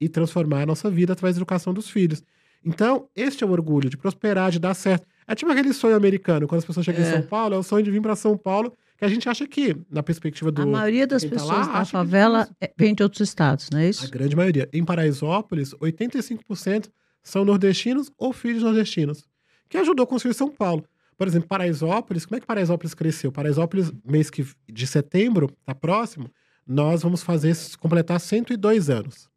[0.00, 2.22] e transformar a nossa vida através da educação dos filhos.
[2.64, 5.06] Então, este é o orgulho de prosperar, de dar certo.
[5.26, 7.08] É tipo aquele sonho americano, quando as pessoas chegam é.
[7.08, 9.46] em São Paulo, é o sonho de vir para São Paulo, que a gente acha
[9.46, 10.62] que, na perspectiva do.
[10.62, 14.04] A maioria das pessoas tá lá, da favela vem de outros estados, não é isso?
[14.04, 14.68] A grande maioria.
[14.72, 16.88] Em Paraisópolis, 85%
[17.22, 19.24] são nordestinos ou filhos nordestinos,
[19.68, 20.84] que ajudou a construir São Paulo.
[21.22, 23.30] Por exemplo, Paraisópolis, como é que Paraisópolis cresceu?
[23.30, 26.28] Paraisópolis, mês que, de setembro, tá próximo,
[26.66, 29.30] nós vamos fazer completar 102 anos.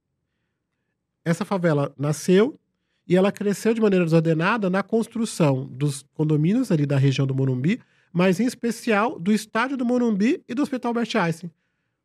[1.23, 2.59] Essa favela nasceu
[3.07, 7.79] e ela cresceu de maneira desordenada na construção dos condomínios ali da região do Morumbi,
[8.11, 11.51] mas em especial do estádio do Morumbi e do Hospital Albert Einstein.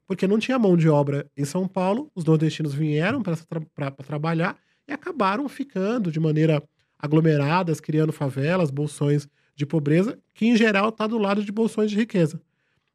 [0.06, 3.34] Porque não tinha mão de obra em São Paulo, os nordestinos vieram para
[3.74, 6.62] tra trabalhar e acabaram ficando de maneira
[6.98, 9.26] aglomeradas, criando favelas, bolsões
[9.60, 12.40] de pobreza, que em geral está do lado de bolsões de riqueza.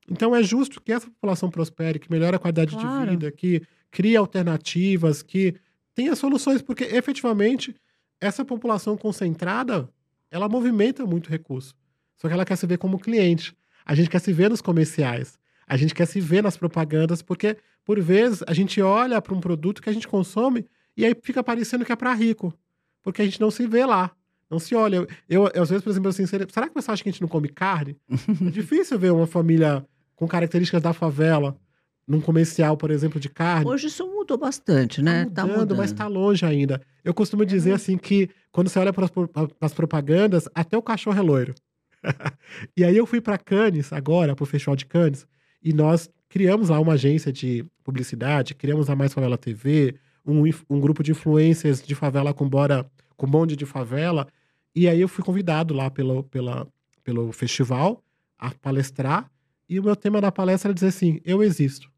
[0.10, 3.06] Então é justo que essa população prospere, que melhore a qualidade claro.
[3.06, 5.56] de vida, que crie alternativas, que
[5.94, 7.76] tenha soluções, porque efetivamente
[8.20, 9.88] essa população concentrada,
[10.30, 11.76] ela movimenta muito recurso.
[12.18, 13.56] Só que ela quer se ver como cliente.
[13.86, 15.38] A gente quer se ver nos comerciais.
[15.68, 19.40] A gente quer se ver nas propagandas, porque, por vezes, a gente olha para um
[19.40, 22.54] produto que a gente consome e aí fica parecendo que é para rico.
[23.02, 24.12] Porque a gente não se vê lá.
[24.50, 25.08] Não se olha.
[25.28, 27.28] Eu, eu às vezes, por exemplo, assim, será que você acha que a gente não
[27.28, 27.98] come carne?
[28.10, 31.58] é difícil ver uma família com características da favela
[32.08, 33.68] num comercial, por exemplo, de carne.
[33.68, 35.26] Hoje isso mudou bastante, né?
[35.26, 35.78] Tá mudando, tá mudando.
[35.78, 36.82] mas está longe ainda.
[37.04, 39.10] Eu costumo é dizer assim que quando você olha para
[39.62, 41.56] as propagandas, até o cachorro é loiro.
[42.78, 45.26] e aí eu fui para Cannes agora, para o Festival de Cannes,
[45.64, 50.80] e nós criamos lá uma agência de publicidade, criamos a Mais Favela TV, um, um
[50.80, 54.28] grupo de influências de favela com bora, com bonde de favela,
[54.76, 56.68] e aí eu fui convidado lá pelo, pela,
[57.04, 58.04] pelo festival
[58.38, 59.32] a palestrar,
[59.68, 61.90] e o meu tema da palestra era dizer assim, eu existo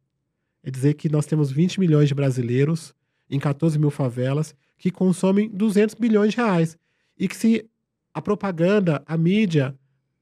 [0.67, 2.93] é dizer que nós temos 20 milhões de brasileiros
[3.29, 6.77] em 14 mil favelas que consomem 200 bilhões de reais.
[7.17, 7.65] E que se
[8.13, 9.73] a propaganda, a mídia,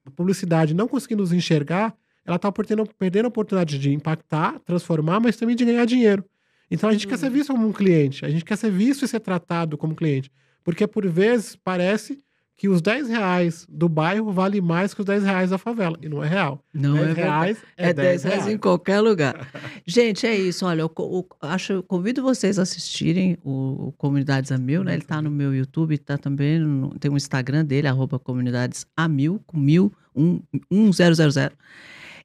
[0.05, 5.35] a publicidade não conseguir nos enxergar, ela está perdendo a oportunidade de impactar, transformar, mas
[5.35, 6.23] também de ganhar dinheiro.
[6.69, 7.09] Então a gente uhum.
[7.09, 9.95] quer ser visto como um cliente, a gente quer ser visto e ser tratado como
[9.95, 10.31] cliente.
[10.63, 12.23] Porque por vezes parece
[12.57, 15.97] que os 10 reais do bairro vale mais que os 10 reais da favela.
[16.01, 16.63] E não é real.
[16.73, 19.47] Não 10 é reais é, é 10, 10 reais em qualquer lugar.
[19.85, 20.65] Gente, é isso.
[20.65, 24.93] Olha, eu, eu, acho, eu convido vocês a assistirem o, o Comunidades a Mil, né?
[24.93, 29.07] Ele está no meu YouTube, tá também no, tem um Instagram dele, arroba Comunidades a
[29.07, 30.41] Mil, com mil, um,
[30.71, 31.55] um zero, zero, zero.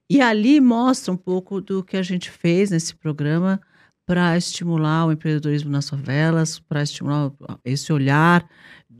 [0.08, 3.60] E ali mostra um pouco do que a gente fez nesse programa
[4.06, 7.30] para estimular o empreendedorismo nas favelas, para estimular
[7.64, 8.44] esse olhar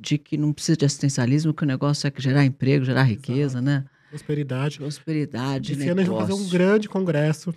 [0.00, 3.64] de que não precisa de assistencialismo, que o negócio é gerar emprego, gerar riqueza, Exato.
[3.64, 3.84] né?
[4.10, 4.78] prosperidade.
[4.78, 7.54] Prosperidade, Esse ano a gente vai fazer um grande congresso,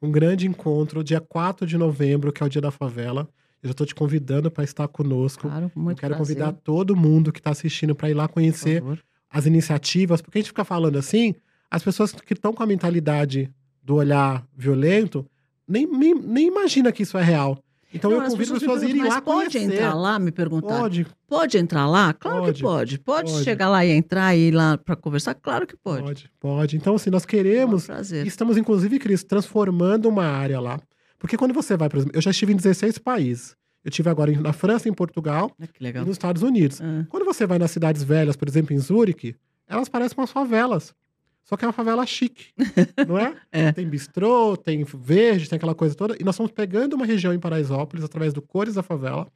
[0.00, 3.28] um grande encontro, dia 4 de novembro, que é o dia da favela.
[3.62, 5.42] Eu já estou te convidando para estar conosco.
[5.42, 8.82] Claro, muito Eu quero prazer, convidar todo mundo que está assistindo para ir lá conhecer
[9.28, 11.34] as iniciativas, porque a gente fica falando assim,
[11.70, 15.26] as pessoas que estão com a mentalidade do olhar violento
[15.68, 17.62] nem, nem, nem imagina que isso é real.
[17.92, 19.74] Então Não, eu convido as pessoas a irem lá mas pode conhecer.
[19.74, 20.80] entrar lá, me perguntaram.
[20.82, 22.12] Pode, Pode entrar lá?
[22.12, 22.98] Claro Pode, que pode.
[23.00, 23.30] pode.
[23.32, 23.44] pode.
[23.44, 25.34] chegar lá e entrar e ir lá para conversar?
[25.34, 26.02] Claro que pode.
[26.02, 26.76] pode, pode.
[26.76, 28.26] Então, assim, nós É um queremos prazer.
[28.26, 30.80] Estamos, inclusive, Cris, transformando uma área lá.
[31.18, 33.56] Porque quando você vai, por exemplo, eu já estive em 16 países.
[33.84, 36.80] Eu estive agora na França, em Portugal Ah, e nos Estados Unidos.
[36.80, 39.34] Ah, Quando você vai nas cidades velhas, por exemplo, em Zurique,
[39.66, 40.94] elas parecem umas favelas.
[41.50, 42.52] Só que é uma favela chique,
[43.08, 43.34] não é?
[43.50, 43.72] É.
[43.72, 46.14] Tem bistrô, tem verde, tem aquela coisa toda.
[46.20, 49.26] E nós estamos pegando uma região em Paraisópolis, através do Cores da Favela,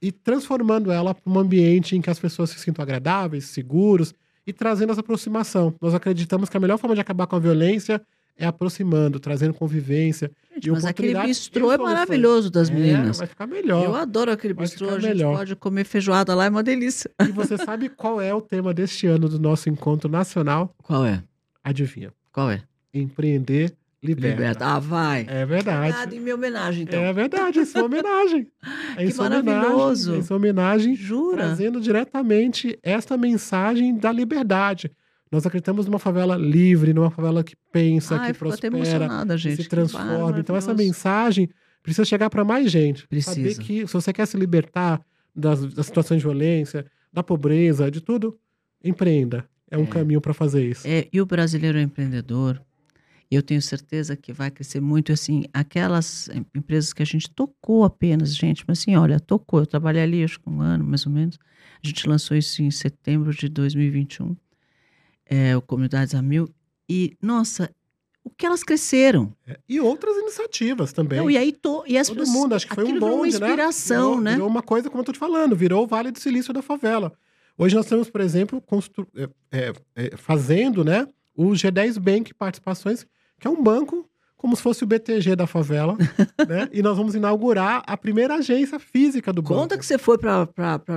[0.00, 4.14] e transformando ela para um ambiente em que as pessoas se sintam agradáveis, seguros,
[4.46, 5.74] e trazendo essa aproximação.
[5.78, 8.00] Nós acreditamos que a melhor forma de acabar com a violência
[8.38, 10.30] é aproximando, trazendo convivência.
[10.54, 13.18] gente, E mas aquele bistrô é maravilhoso das É, meninas.
[13.18, 13.84] vai ficar melhor.
[13.84, 15.36] Eu adoro aquele Vai bistrô, a gente melhor.
[15.36, 17.10] pode comer feijoada lá, é uma delícia.
[17.20, 20.74] E você sabe qual é o tema deste ano do nosso encontro nacional?
[20.82, 21.22] Qual é?
[21.64, 22.12] Adivinha?
[22.32, 22.62] Qual é?
[22.92, 23.72] Empreender
[24.02, 24.36] liberta.
[24.36, 24.66] Liberta.
[24.66, 25.22] Ah, vai.
[25.22, 26.16] É Nada verdade.
[26.16, 27.00] em minha homenagem, então.
[27.00, 28.46] É verdade, isso é uma homenagem.
[28.96, 30.14] É Que é homenagem, maravilhoso.
[30.14, 31.36] é isso é homenagem Jura?
[31.38, 34.90] trazendo diretamente esta mensagem da liberdade.
[35.30, 40.38] Nós acreditamos numa favela livre, numa favela que pensa, Ai, que prospera, que se transforma.
[40.38, 41.48] Então essa mensagem
[41.82, 43.06] precisa chegar para mais gente.
[43.08, 43.34] Precisa.
[43.34, 45.00] Saber que se você quer se libertar
[45.34, 48.38] das, das situações de violência, da pobreza, de tudo,
[48.82, 49.48] empreenda.
[49.70, 49.86] É um É.
[49.86, 50.86] caminho para fazer isso.
[50.86, 52.62] É, e o brasileiro é empreendedor.
[53.28, 57.82] Eu tenho certeza que vai crescer muito, assim, aquelas em- empresas que a gente tocou
[57.82, 59.58] apenas, gente, mas assim, olha, tocou.
[59.58, 61.36] Eu trabalhei ali, acho que um ano, mais ou menos.
[61.82, 64.36] A gente lançou isso em setembro de 2021,
[65.28, 66.48] é, o Comunidades a Mil.
[66.88, 67.70] E, nossa,
[68.22, 69.32] o que elas cresceram.
[69.46, 69.58] É.
[69.68, 71.18] E outras iniciativas também.
[71.18, 73.22] Não, e aí, to, e as Todo pessoas- mundo, acho que foi um bonde, uma
[73.22, 73.28] né?
[73.28, 74.32] inspiração, virou, né?
[74.32, 77.12] Virou uma coisa, como eu tô te falando, virou o Vale do Silício da favela.
[77.58, 83.06] Hoje nós estamos, por exemplo, constru- é, é, é, fazendo né, o G10 Bank Participações,
[83.40, 85.96] que é um banco como se fosse o BTG da favela,
[86.46, 86.68] né?
[86.70, 89.54] E nós vamos inaugurar a primeira agência física do banco.
[89.54, 90.46] Conta que você foi para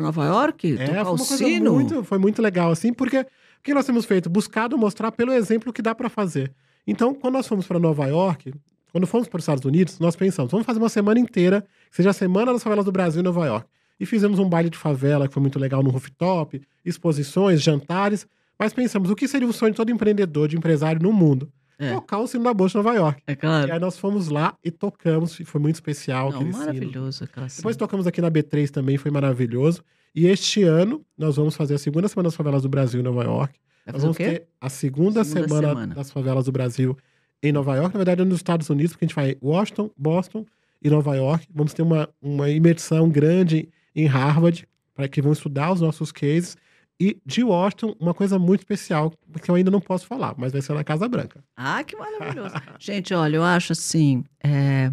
[0.01, 1.73] Nova York É, tocar foi o uma coisa sino.
[1.73, 3.25] muito, foi muito legal, assim, porque
[3.59, 4.29] o que nós temos feito?
[4.29, 6.53] Buscado mostrar pelo exemplo que dá para fazer.
[6.87, 8.53] Então, quando nós fomos para Nova York,
[8.91, 12.09] quando fomos para os Estados Unidos, nós pensamos, vamos fazer uma semana inteira, que seja
[12.09, 13.67] a Semana das Favelas do Brasil em Nova York.
[13.99, 18.25] E fizemos um baile de favela, que foi muito legal no rooftop, exposições, jantares.
[18.57, 21.51] Mas pensamos, o que seria o sonho de todo empreendedor, de empresário no mundo?
[21.79, 21.93] É.
[21.93, 23.23] Tocar o sino da Bolsa em Nova York.
[23.25, 23.71] É E claro.
[23.71, 26.29] aí nós fomos lá e tocamos, e foi muito especial.
[26.31, 26.51] Não, sino.
[26.51, 29.81] maravilhoso aquela Depois tocamos aqui na B3 também, foi maravilhoso.
[30.13, 33.23] E este ano, nós vamos fazer a segunda Semana das Favelas do Brasil em Nova
[33.23, 33.57] York.
[33.85, 35.95] Vai Nós vamos ter a segunda, Segunda semana, semana.
[35.95, 36.97] das Favelas do Brasil
[37.41, 37.93] em Nova York.
[37.93, 40.45] Na verdade, é nos Estados Unidos, porque a gente vai em Washington, Boston
[40.81, 41.47] e Nova York.
[41.53, 46.57] Vamos ter uma, uma imersão grande em Harvard, para que vão estudar os nossos cases.
[46.99, 50.61] E de Washington, uma coisa muito especial, que eu ainda não posso falar, mas vai
[50.61, 51.41] ser na Casa Branca.
[51.55, 52.53] Ah, que maravilhoso.
[52.79, 54.23] Gente, olha, eu acho assim.
[54.43, 54.91] é,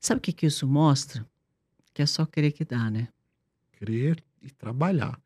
[0.00, 1.26] Sabe o que, que isso mostra?
[1.92, 3.08] Que é só querer que dá, né?
[3.72, 5.18] Crer e trabalhar.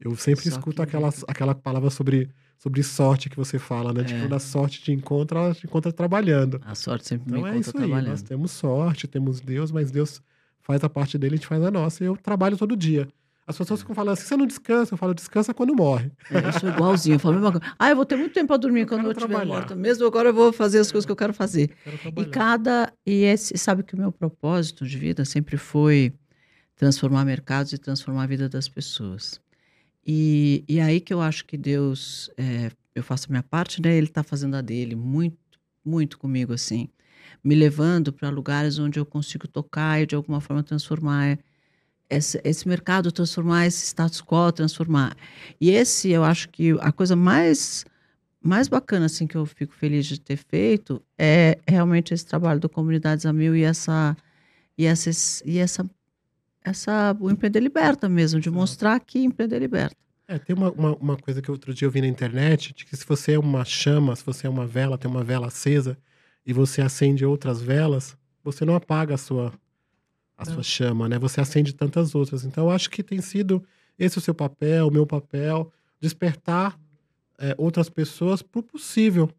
[0.00, 4.02] Eu sempre Só escuto que- aquela, aquela palavra sobre, sobre sorte que você fala, né?
[4.02, 4.20] É.
[4.20, 6.60] quando a sorte te encontra, ela te encontra trabalhando.
[6.64, 8.02] A sorte sempre me Então é encontra isso aí.
[8.02, 10.20] Nós temos sorte, temos Deus, mas Deus
[10.60, 12.02] faz a parte dele, a gente faz a nossa.
[12.02, 13.08] E eu trabalho todo dia.
[13.46, 14.94] As pessoas ficam falando assim: você não descansa?
[14.94, 16.10] Eu falo, descansa quando morre.
[16.30, 17.14] É, eu sou igualzinho.
[17.14, 17.74] Eu falo a mesma coisa.
[17.78, 19.54] Ah, eu vou ter muito tempo para dormir quando quero eu estiver trabalhar.
[19.54, 19.76] morta.
[19.76, 21.70] Mesmo agora eu vou fazer as coisas que eu quero fazer.
[21.84, 22.92] Quero E cada.
[23.06, 26.12] E esse, sabe que o meu propósito de vida sempre foi
[26.74, 29.40] transformar mercados e transformar a vida das pessoas.
[30.04, 33.94] E, e aí que eu acho que Deus, é, eu faço a minha parte, né?
[33.96, 35.38] Ele está fazendo a dele muito,
[35.84, 36.88] muito comigo, assim,
[37.42, 41.38] me levando para lugares onde eu consigo tocar e de alguma forma transformar
[42.08, 45.16] esse, esse mercado, transformar esse status quo, transformar.
[45.60, 47.84] E esse, eu acho que a coisa mais
[48.40, 52.68] mais bacana assim que eu fico feliz de ter feito é realmente esse trabalho do
[52.68, 54.16] Comunidades a Mil e essa
[54.78, 55.10] e essa
[55.44, 55.84] e essa
[56.64, 59.96] essa o empreender liberta mesmo, de mostrar que empreender liberta.
[60.28, 62.96] É, tem uma, uma, uma coisa que outro dia eu vi na internet, de que
[62.96, 65.96] se você é uma chama, se você é uma vela, tem uma vela acesa,
[66.44, 69.52] e você acende outras velas, você não apaga a sua,
[70.36, 70.54] a Não.
[70.54, 71.18] sua chama, né?
[71.18, 72.44] Você acende tantas outras.
[72.44, 73.64] Então, eu acho que tem sido
[73.98, 76.78] esse o seu papel, o meu papel, despertar
[77.38, 79.30] é, outras pessoas para o possível.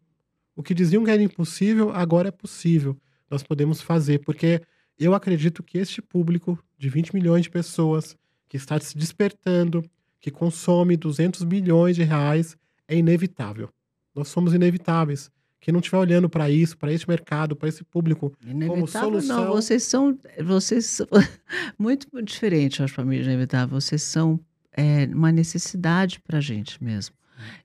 [0.56, 2.96] O que diziam que era impossível, agora é possível.
[3.30, 4.60] Nós podemos fazer, porque
[4.98, 8.16] eu acredito que este público de 20 milhões de pessoas
[8.48, 9.84] que está se despertando,
[10.20, 12.56] que consome 200 milhões de reais,
[12.88, 13.68] é inevitável.
[14.14, 15.30] nós somos inevitáveis.
[15.60, 19.52] Quem não estiver olhando para isso, para esse mercado, para esse público, Inevitável, solução- não.
[19.52, 21.06] Vocês são, vocês são
[21.78, 23.80] muito diferente, acho, família inevitável.
[23.80, 24.38] Vocês são
[24.72, 27.14] é, uma necessidade para a gente mesmo,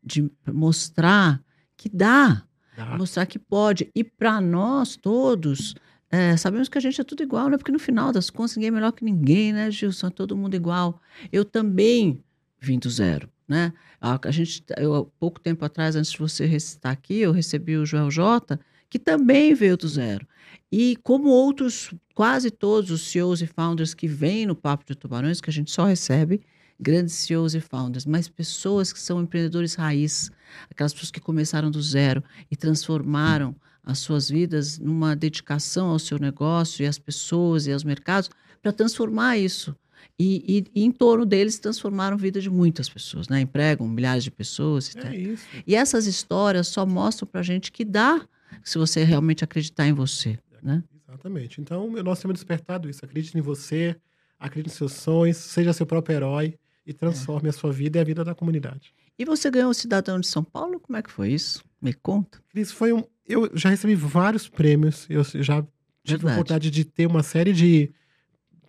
[0.04, 1.42] de mostrar
[1.78, 2.44] que dá,
[2.76, 2.98] dá.
[2.98, 3.90] mostrar que pode.
[3.96, 5.76] E para nós todos,
[6.10, 7.58] é, sabemos que a gente é tudo igual, né?
[7.58, 10.08] Porque no final das contas, ninguém é melhor que ninguém, né, Gilson?
[10.08, 11.00] É todo mundo igual.
[11.32, 12.24] Eu também
[12.60, 13.74] vim do zero, né?
[14.00, 18.12] A, gente, eu, pouco tempo atrás, antes de você estar aqui, eu recebi o Joel
[18.12, 20.28] Jota, que também veio do zero.
[20.72, 25.42] E como outros, quase todos os CEOs e founders que vêm no Papo de Tubarões,
[25.42, 26.42] que a gente só recebe
[26.80, 30.30] grandes CEOs e founders, mas pessoas que são empreendedores raiz,
[30.70, 36.18] aquelas pessoas que começaram do zero e transformaram as suas vidas numa dedicação ao seu
[36.18, 38.30] negócio e às pessoas e aos mercados
[38.62, 39.76] para transformar isso.
[40.20, 43.42] E, e- e em torno deles transformaram a vida de muitas pessoas, né?
[43.42, 44.94] Empregam milhares de pessoas.
[44.96, 45.00] E.
[45.00, 45.46] É isso.
[45.66, 48.22] e essas histórias só mostram para a gente que dá,
[48.64, 50.84] se você realmente acreditar em você, né?
[51.08, 51.62] Exatamente.
[51.62, 53.04] Então, nós temos despertado isso.
[53.04, 53.96] Acredite em você,
[54.40, 58.04] acredite nos seus sonhos, seja seu próprio herói e transforme a sua vida e a
[58.04, 58.94] vida da comunidade.
[59.18, 60.80] E você ganhou o Cidadão de São Paulo?
[60.80, 61.64] Como é que foi isso?
[61.82, 62.40] Me conta.
[62.50, 63.04] Cris, foi um.
[63.28, 66.26] Eu já recebi vários prêmios, eu já tive Verdade.
[66.26, 67.92] a oportunidade de ter uma série de.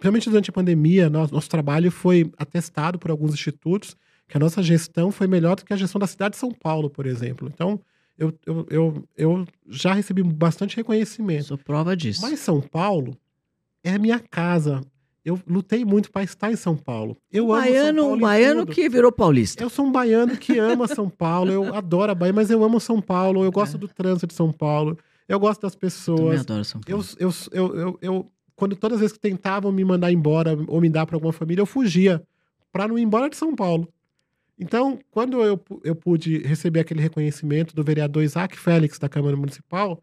[0.05, 3.97] Principalmente durante a pandemia, nosso, nosso trabalho foi atestado por alguns institutos,
[4.29, 6.91] que a nossa gestão foi melhor do que a gestão da cidade de São Paulo,
[6.91, 7.51] por exemplo.
[7.53, 7.81] Então,
[8.19, 11.45] eu, eu, eu, eu já recebi bastante reconhecimento.
[11.47, 12.21] Sou prova disso.
[12.23, 13.17] Mas São Paulo
[13.83, 14.83] é a minha casa.
[15.25, 17.17] Eu lutei muito para estar em São Paulo.
[17.33, 19.63] Eu amo São baiano, Paulo um baiano que virou paulista.
[19.65, 21.51] Eu sou um baiano que ama São Paulo.
[21.51, 23.43] Eu adoro a Bahia, mas eu amo São Paulo.
[23.43, 23.79] Eu gosto É.
[23.79, 24.99] do trânsito de São Paulo.
[25.27, 26.41] Eu gosto das Também pessoas.
[26.41, 27.09] adoro São Eu, Paulo.
[27.19, 30.89] eu, eu, eu, eu- quando todas as vezes que tentavam me mandar embora ou me
[30.89, 32.23] dar para alguma família, eu fugia
[32.73, 33.89] para não ir embora de São Paulo.
[34.59, 40.01] Então, quando eu, eu pude receber aquele reconhecimento do vereador Isaac Félix da Câmara Municipal,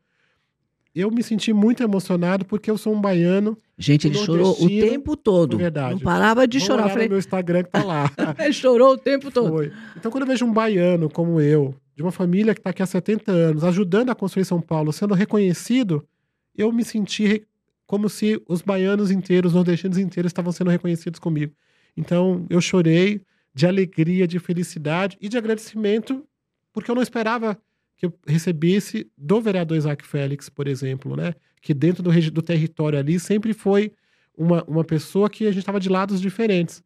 [0.93, 3.57] eu me senti muito emocionado porque eu sou um baiano.
[3.77, 5.55] Gente, ele chorou o tempo todo.
[5.55, 5.95] é verdade.
[5.95, 6.83] Não parava de Vão chorar.
[6.83, 8.11] olhar Falei, no meu Instagram que tá lá.
[8.39, 9.49] ele chorou o tempo todo.
[9.49, 9.71] Foi.
[9.95, 12.85] Então, quando eu vejo um baiano como eu, de uma família que está aqui há
[12.85, 16.05] 70 anos, ajudando a construir São Paulo, sendo reconhecido,
[16.57, 17.47] eu me senti
[17.91, 21.53] como se os baianos inteiros, os nordestinos inteiros estavam sendo reconhecidos comigo.
[21.97, 23.21] Então, eu chorei
[23.53, 26.25] de alegria, de felicidade e de agradecimento,
[26.71, 27.61] porque eu não esperava
[27.97, 31.33] que eu recebesse do vereador Isaac Félix, por exemplo, né?
[31.61, 33.91] Que dentro do, do território ali sempre foi
[34.37, 36.81] uma, uma pessoa que a gente estava de lados diferentes.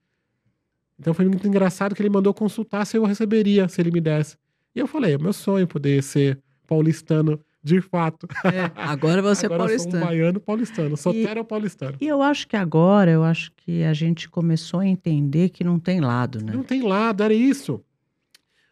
[1.00, 4.38] Então foi muito engraçado que ele mandou consultar se eu receberia, se ele me desse.
[4.74, 8.28] E eu falei, é meu sonho poder ser paulistano de fato.
[8.46, 10.06] É, agora você Agora é eu sou um paulistano.
[10.06, 11.98] baiano paulistano, sotero paulistano.
[12.00, 15.80] E eu acho que agora, eu acho que a gente começou a entender que não
[15.80, 16.54] tem lado, né?
[16.54, 17.82] Não tem lado, era isso.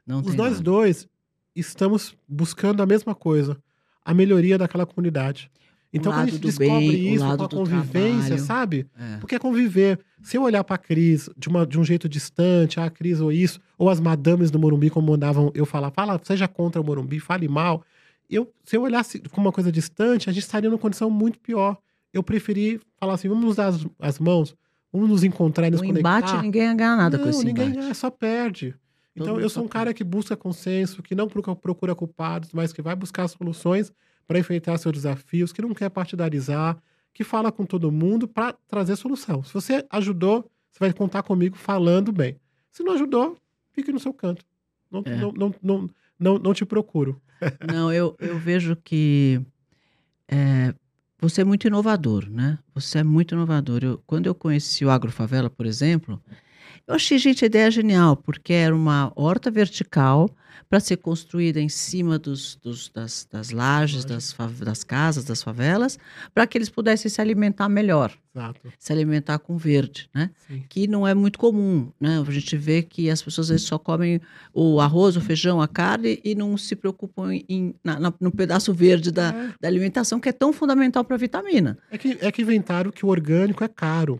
[0.05, 0.63] Não Os nós lado.
[0.63, 1.07] dois
[1.55, 3.57] estamos buscando a mesma coisa,
[4.05, 5.49] a melhoria daquela comunidade.
[5.91, 8.87] Então, quando a gente descobre bem, isso com a convivência, sabe?
[8.97, 9.17] É.
[9.17, 9.99] Porque é conviver.
[10.21, 13.31] Se eu olhar pra Cris de, uma, de um jeito distante, ah, a Cris ou
[13.31, 17.19] isso, ou as madames do Morumbi, como mandavam eu falar, fala, seja contra o Morumbi,
[17.19, 17.83] fale mal.
[18.35, 21.77] Eu, se eu olhasse com uma coisa distante, a gente estaria numa condição muito pior.
[22.11, 24.55] Eu preferi falar assim, vamos nos dar as, as mãos,
[24.91, 25.99] vamos nos encontrar e nos conectar.
[25.99, 27.81] embate, ninguém ia ganhar nada não, com esse ninguém embate.
[27.81, 28.71] ganha, só perde.
[28.71, 28.79] Todo
[29.15, 32.73] Então, mundo eu sou um cara que busca consenso, que não procura, procura culpados, mas
[32.73, 33.91] que vai buscar soluções
[34.27, 36.77] para enfrentar seus desafios, que não quer partidarizar,
[37.13, 39.43] que fala com todo mundo para trazer solução.
[39.43, 42.37] Se você ajudou, você vai contar comigo falando bem.
[42.71, 43.37] Se não ajudou,
[43.71, 44.43] fique no seu canto.
[44.89, 45.15] Não, É.
[45.17, 47.21] não, não, não, não, não te procuro.
[47.71, 49.41] Não, eu, eu vejo que
[50.27, 50.73] é,
[51.19, 52.59] você é muito inovador, né?
[52.75, 53.83] Você é muito inovador.
[53.83, 56.21] Eu- quando eu conheci o Agrofavela, por exemplo,
[56.87, 60.29] eu achei, gente, a ideia genial, porque era uma horta vertical
[60.69, 65.99] para ser construída em cima dos, dos- das, das lajes, das, das casas, das favelas,
[66.33, 68.59] para que eles pudessem se alimentar melhor, Exato.
[68.79, 70.31] se alimentar com verde, né?
[70.47, 70.63] Sim.
[70.67, 72.23] que não é muito comum, né?
[72.27, 74.19] A gente vê que as pessoas às vezes só comem
[74.51, 78.73] o arroz, o feijão, a carne e não se preocupam em, na- na- no pedaço
[78.73, 81.77] verde da, É, da alimentação, que é tão fundamental para a vitamina.
[81.91, 84.19] é que, é que inventaram que o orgânico é caro.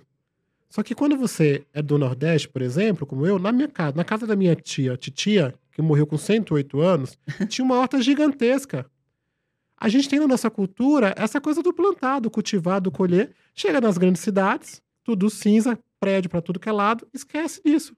[0.73, 4.03] Só que quando você é do Nordeste, por exemplo, como eu, na minha casa, na
[4.03, 7.15] casa da minha tia, titia, que morreu com 108 anos,
[7.47, 8.89] tinha uma horta gigantesca.
[9.77, 13.35] A gente tem na nossa cultura essa coisa do plantado, cultivado, colher.
[13.53, 17.95] Chega nas grandes cidades, tudo cinza, prédio para tudo que é lado, esquece disso.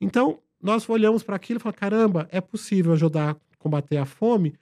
[0.00, 4.54] Então, nós olhamos para aquilo e falamos: caramba, é possível ajudar a combater a fome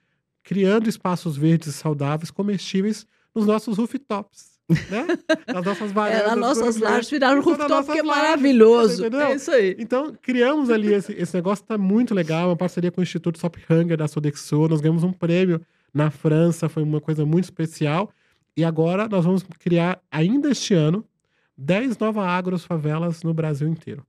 [0.42, 4.55] criando espaços verdes e saudáveis, comestíveis nos nossos rooftops.
[4.68, 5.06] Né?
[5.46, 6.26] As nossas varandas.
[6.26, 9.04] É, as nossas lajes viraram rooftop, que é maravilhoso.
[9.06, 9.76] É isso aí.
[9.78, 13.96] Então, criamos ali esse, esse negócio, tá muito legal, uma parceria com o Instituto Sophanger
[13.96, 15.60] da Sodexo, nós ganhamos um prêmio
[15.94, 18.10] na França, foi uma coisa muito especial.
[18.56, 21.04] E agora nós vamos criar, ainda este ano,
[21.56, 24.04] 10 novas agros favelas no Brasil inteiro.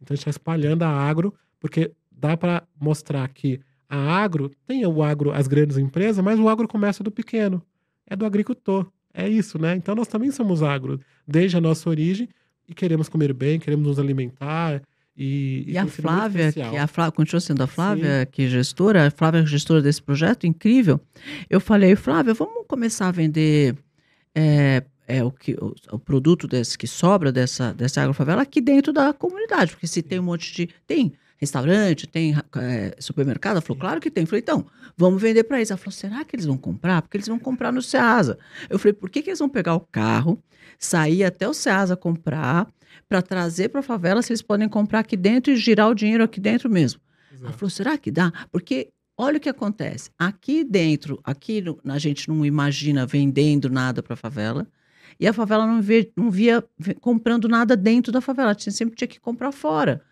[0.00, 4.84] Então a gente está espalhando a agro, porque dá para mostrar que a agro, tem
[4.86, 7.62] o agro, as grandes empresas, mas o agro começa do pequeno,
[8.06, 8.86] é do agricultor.
[9.14, 9.76] É isso, né?
[9.76, 12.28] Então nós também somos agro, desde a nossa origem,
[12.68, 14.82] e queremos comer bem, queremos nos alimentar.
[15.16, 18.48] E, E a sido muito Flávia, que a Flávia, continua sendo a Flávia, que é
[18.48, 21.00] gestora, a Flávia é gestora desse projeto, incrível.
[21.48, 23.76] Eu falei, Flávia, vamos começar a vender
[24.34, 28.92] é, é, o, que, o, o produto desse, que sobra dessa, dessa agrofavela aqui dentro
[28.92, 29.72] da comunidade.
[29.72, 30.68] Porque se tem um monte de.
[30.86, 33.52] Tem restaurante, tem é, supermercado?
[33.52, 34.22] Ela falou, claro que tem.
[34.22, 34.64] Eu falei, então,
[34.96, 35.70] vamos vender para eles.
[35.70, 37.02] Ela falou, será que eles vão comprar?
[37.02, 38.38] Porque eles vão comprar no Ceasa.
[38.70, 40.42] Eu falei, por que, que eles vão pegar o carro,
[40.78, 42.66] sair até o Ceasa comprar,
[43.08, 46.24] para trazer para a favela, se eles podem comprar aqui dentro e girar o dinheiro
[46.24, 47.00] aqui dentro mesmo?
[47.30, 47.58] Ela Exato.
[47.58, 48.32] falou, será que dá?
[48.50, 48.88] Porque
[49.18, 50.10] olha o que acontece.
[50.18, 54.66] Aqui dentro, aqui no- a gente não imagina vendendo nada para a favela.
[55.18, 56.62] E a favela não, vê, não via
[57.00, 58.54] comprando nada dentro da favela.
[58.54, 60.02] Tinha, sempre tinha que comprar fora.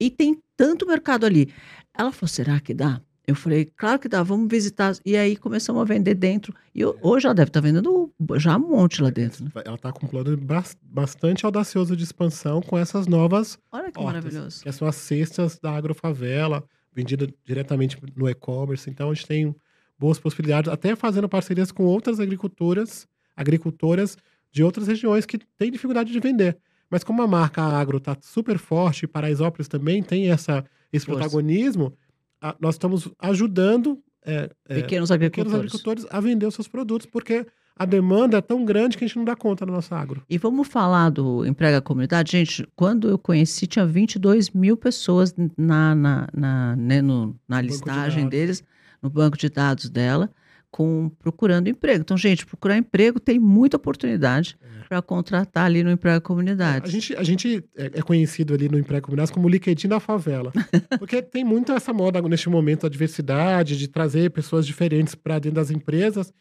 [0.00, 1.52] E tem tanto mercado ali.
[1.96, 3.00] Ela falou, será que dá?
[3.26, 4.94] Eu falei, claro que dá, vamos visitar.
[5.04, 6.54] E aí começamos a vender dentro.
[6.72, 9.44] E ho- hoje ela deve estar vendendo já um monte lá dentro.
[9.44, 9.50] Né?
[9.64, 14.00] Ela está com um plano bas- bastante audacioso de expansão com essas novas Olha que
[14.00, 14.62] maravilhoso.
[14.62, 16.62] que são as cestas da agrofavela,
[16.94, 18.88] vendida diretamente no e-commerce.
[18.88, 19.56] Então a gente tem
[19.98, 24.16] boas possibilidades, até fazendo parcerias com outras agricultoras, agricultoras
[24.50, 26.56] de outras regiões que têm dificuldade de vender.
[26.90, 31.20] Mas como a marca agro está super forte, Paraisópolis também tem essa, esse Força.
[31.20, 31.92] protagonismo,
[32.40, 35.54] a- nós estamos ajudando é, é, Pequenos pequenos agricultores.
[35.54, 39.16] agricultores a vender os seus produtos, porque a demanda é tão grande que a gente
[39.18, 40.20] não dá conta da nossa agro.
[40.28, 42.32] E vamos falar do Emprega Comunidade.
[42.32, 47.68] Gente, quando eu conheci, tinha 22 mil pessoas na, na, na, né, no- na de
[47.68, 48.30] listagem dados.
[48.38, 48.64] deles,
[49.00, 50.28] no banco de dados dela,
[50.70, 52.00] com, procurando emprego.
[52.00, 54.58] Então, gente, procurar emprego tem muita oportunidade
[54.88, 56.86] para contratar ali no Emprega Comunidade.
[56.86, 60.52] A gente, a gente é é conhecido ali no Emprego Comunidade como LinkedIn da favela.
[60.98, 65.56] Porque tem muito essa moda neste momento da diversidade, de trazer pessoas diferentes para dentro
[65.56, 66.32] das empresas.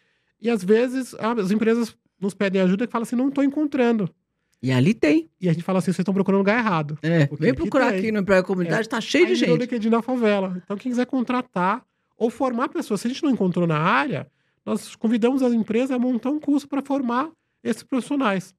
[0.41, 4.09] E às vezes as empresas nos pedem ajuda e falam assim: não estou encontrando.
[4.61, 5.29] E ali tem.
[5.39, 6.97] E a gente fala assim: vocês estão procurando o lugar errado.
[7.01, 7.99] É, vem aqui procurar tem.
[7.99, 9.57] aqui no Emprega Comunidade, tá cheio Aí de gente.
[9.57, 10.61] LinkedIn da favela.
[10.63, 11.83] Então, quem quiser contratar
[12.17, 14.27] ou formar pessoas, se a gente não encontrou na área,
[14.65, 17.29] nós convidamos as empresas a montar um curso para formar
[17.63, 18.53] esses profissionais.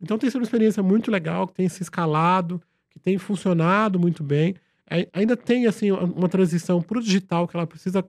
[0.00, 4.22] Então, tem sido uma experiência muito legal, que tem se escalado, que tem funcionado muito
[4.22, 4.54] bem.
[4.88, 8.04] Ai- Ainda tem, assim, uma transição para o digital, que ela precisa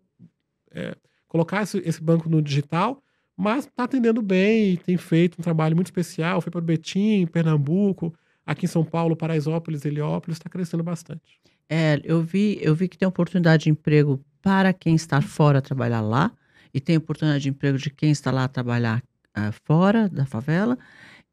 [0.71, 0.95] é,
[1.27, 3.01] colocar esse, esse banco no digital,
[3.35, 6.41] mas está atendendo bem e tem feito um trabalho muito especial.
[6.41, 8.13] Foi para o Betim, Pernambuco,
[8.45, 11.39] aqui em São Paulo, Paraisópolis, Heliópolis, está crescendo bastante.
[11.67, 16.01] É, eu vi, eu vi que tem oportunidade de emprego para quem está fora trabalhar
[16.01, 16.31] lá,
[16.73, 19.01] e tem oportunidade de emprego de quem está lá trabalhar
[19.33, 20.77] ah, fora da favela.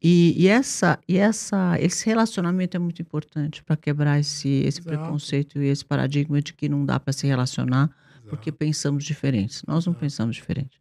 [0.02, 4.88] E, e essa, e essa, esse relacionamento é muito importante para quebrar esse, esse Exato.
[4.98, 7.90] preconceito e esse paradigma de que não dá para se relacionar
[8.28, 9.62] porque pensamos diferentes.
[9.66, 10.00] Nós não Exato.
[10.04, 10.78] pensamos diferente.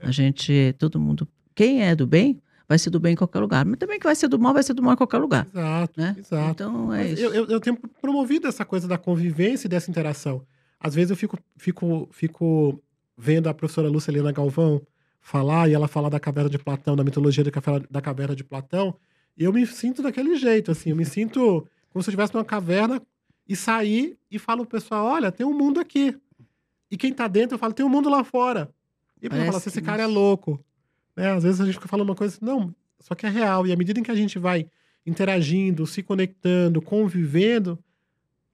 [0.00, 3.64] A gente, todo mundo, quem é do bem, vai ser do bem em qualquer lugar.
[3.64, 5.46] Mas também que vai ser do mal, vai ser do mal em qualquer lugar.
[5.46, 6.16] Exato, Né?
[6.18, 6.50] exato.
[6.50, 7.22] Então é Mas isso.
[7.22, 10.42] eu, eu tenho promovido essa coisa da convivência e dessa interação.
[10.78, 12.82] Às vezes eu fico, fico, fico
[13.16, 14.82] vendo a professora Lúcia Helena Galvão
[15.20, 18.94] falar, e ela falar da caverna de Platão, da mitologia da caverna, de Platão,
[19.36, 22.44] e eu me sinto daquele jeito, assim, eu me sinto como se eu estivesse numa
[22.44, 23.02] caverna
[23.48, 26.16] e sair e falo pro pessoal, olha, tem um mundo aqui.
[26.90, 28.70] E quem tá dentro, eu falo, tem um mundo lá fora.
[29.20, 30.62] E a pessoa Parece fala assim, esse cara é louco.
[31.16, 31.32] Né?
[31.32, 33.66] Às vezes a gente fica falando uma coisa, não, só que é real.
[33.66, 34.68] E à medida em que a gente vai
[35.04, 37.78] interagindo, se conectando, convivendo,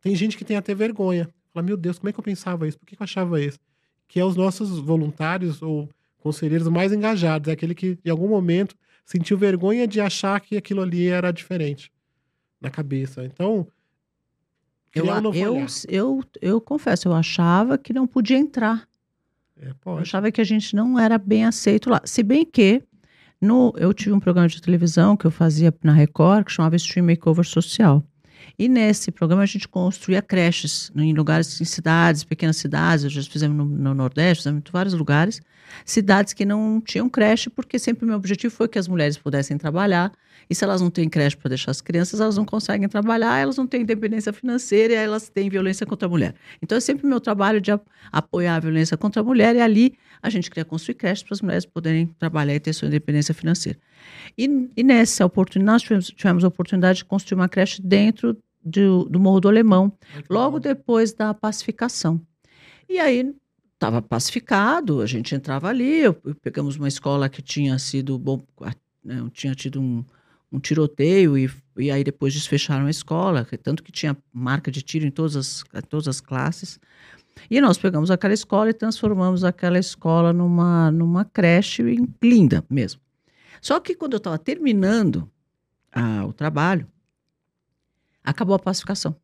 [0.00, 1.28] tem gente que tem até vergonha.
[1.52, 2.78] Fala, meu Deus, como é que eu pensava isso?
[2.78, 3.58] Por que eu achava isso?
[4.08, 5.88] Que é os nossos voluntários ou
[6.18, 7.48] conselheiros mais engajados.
[7.48, 8.74] É aquele que, em algum momento,
[9.04, 11.92] sentiu vergonha de achar que aquilo ali era diferente
[12.60, 13.24] na cabeça.
[13.24, 13.66] Então,
[14.94, 15.54] Eu, eu,
[15.88, 18.86] eu, eu confesso, eu achava que não podia entrar.
[19.60, 22.00] É, Eu achava que a gente não era bem aceito lá.
[22.04, 22.82] Se bem que
[23.40, 27.06] no, eu tive um programa de televisão que eu fazia na Record, que chamava Stream
[27.06, 28.04] Makeover Social.
[28.58, 33.56] E nesse programa a gente construía creches em lugares, em cidades, pequenas cidades, já fizemos
[33.56, 35.40] no, no Nordeste, fizemos em vários lugares,
[35.84, 39.56] cidades que não tinham creche, porque sempre o meu objetivo foi que as mulheres pudessem
[39.56, 40.12] trabalhar.
[40.50, 43.56] E se elas não têm creche para deixar as crianças, elas não conseguem trabalhar, elas
[43.56, 46.34] não têm independência financeira e elas têm violência contra a mulher.
[46.60, 47.70] Então é sempre meu trabalho de
[48.10, 51.40] apoiar a violência contra a mulher e ali a gente queria construir creches para as
[51.40, 53.78] mulheres poderem trabalhar e ter sua independência financeira.
[54.36, 59.04] E, e nessa oportunidade, nós tivemos, tivemos a oportunidade de construir uma creche dentro do,
[59.04, 59.92] do Morro do Alemão,
[60.30, 62.20] logo depois da pacificação.
[62.88, 63.34] E aí
[63.74, 68.40] estava pacificado, a gente entrava ali, eu, pegamos uma escola que tinha sido bom,
[69.04, 70.04] né, tinha tido um,
[70.52, 75.04] um tiroteio e, e aí depois desfecharam a escola, tanto que tinha marca de tiro
[75.04, 76.78] em todas as, todas as classes.
[77.50, 81.82] E nós pegamos aquela escola e transformamos aquela escola numa, numa creche
[82.22, 83.00] linda mesmo.
[83.62, 85.30] Só que quando eu estava terminando
[85.92, 86.86] a, o trabalho,
[88.24, 89.14] acabou a pacificação.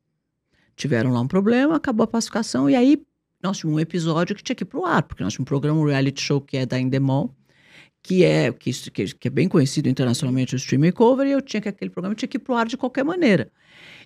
[0.76, 3.04] Tiveram lá um problema, acabou a pacificação, e aí
[3.42, 5.48] nós tínhamos um episódio que tinha que ir para o ar, porque nós tínhamos um
[5.48, 7.34] programa, um reality show que é da Endemol,
[8.00, 11.68] que é, que, que, é bem conhecido internacionalmente, o Stream Makeover, e eu tinha que
[11.68, 13.50] aquele programa tinha que ir para o ar de qualquer maneira.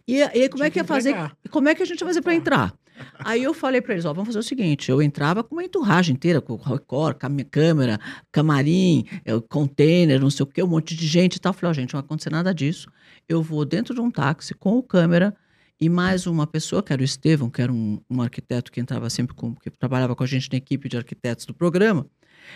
[0.08, 1.14] E, e como é que ia fazer?
[1.50, 2.74] Como é que a gente ia fazer para entrar?
[3.18, 6.14] Aí eu falei para eles, ó, vamos fazer o seguinte, eu entrava com uma enturragem
[6.14, 7.16] inteira, com record,
[7.50, 7.98] câmera,
[8.30, 11.50] camarim, é, container, não sei o que, um monte de gente e tal.
[11.50, 12.90] Eu falei, ó, gente, não vai acontecer nada disso.
[13.28, 15.36] Eu vou dentro de um táxi com o câmera
[15.80, 19.11] e mais uma pessoa, que era o Estevão, que era um, um arquiteto que entrava
[19.11, 22.07] sempre com, que trabalhava com a gente na equipe de arquitetos do programa.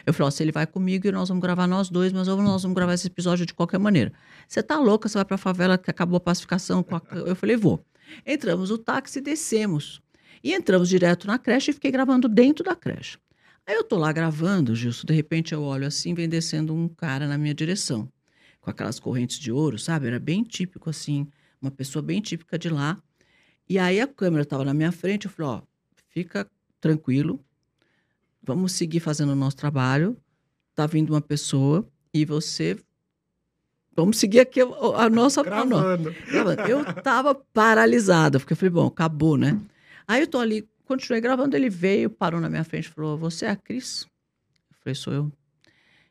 [0.05, 2.63] Eu falei, ó, se ele vai comigo e nós vamos gravar nós dois, mas nós
[2.63, 4.13] vamos gravar esse episódio de qualquer maneira.
[4.47, 6.85] Você tá louca, você vai pra favela que acabou a pacificação.
[6.91, 7.17] A...
[7.17, 7.85] Eu falei, vou.
[8.25, 10.01] Entramos no táxi e descemos.
[10.43, 13.19] E entramos direto na creche e fiquei gravando dentro da creche.
[13.67, 17.27] Aí eu tô lá gravando, Gilson, de repente eu olho assim, vem descendo um cara
[17.27, 18.09] na minha direção,
[18.61, 20.07] com aquelas correntes de ouro, sabe?
[20.07, 21.27] Era bem típico assim,
[21.61, 22.97] uma pessoa bem típica de lá.
[23.69, 25.63] E aí a câmera estava na minha frente, eu falei, ó,
[26.11, 26.49] fica
[26.81, 27.45] tranquilo,
[28.41, 30.17] vamos seguir fazendo o nosso trabalho.
[30.73, 31.85] Tá vindo uma pessoa
[32.15, 32.79] e você
[33.97, 34.67] vamos seguir aqui a,
[35.05, 36.11] a nossa gravando.
[36.11, 39.59] A eu tava paralisada, porque eu falei, bom, acabou, né?
[40.07, 43.51] Aí eu tô ali, continuei gravando, ele veio, parou na minha frente, falou: "Você é
[43.51, 44.07] a Cris?"
[44.71, 45.33] Eu falei: "Sou eu".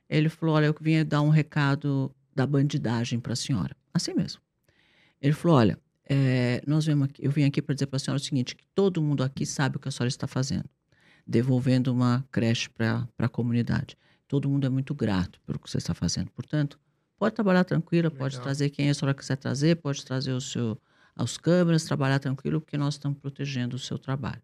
[0.10, 3.76] Ele falou: "Olha, eu vim dar um recado da bandidagem para a senhora".
[3.94, 4.42] Assim mesmo.
[5.22, 8.22] Ele falou: "Olha, é, nós vemos aqui, eu vim aqui para dizer para a senhora
[8.22, 10.70] o seguinte, que todo mundo aqui sabe o que a senhora está fazendo
[11.26, 13.98] devolvendo uma creche para a comunidade.
[14.28, 16.30] Todo mundo é muito grato pelo que você está fazendo.
[16.32, 16.80] Portanto,
[17.18, 18.20] pode trabalhar tranquila, Legal.
[18.20, 20.80] pode trazer quem a senhora quiser trazer, pode trazer o seu,
[21.16, 24.42] as câmeras, trabalhar tranquilo, porque nós estamos protegendo o seu trabalho.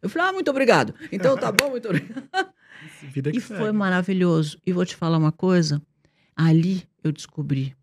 [0.00, 0.94] Eu falei, ah, muito obrigado.
[1.10, 2.28] Então tá bom, muito obrigado.
[3.32, 4.58] e foi maravilhoso.
[4.66, 5.80] E vou te falar uma coisa:
[6.36, 7.76] ali eu descobri,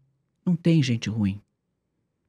[0.46, 1.42] não tem gente ruim.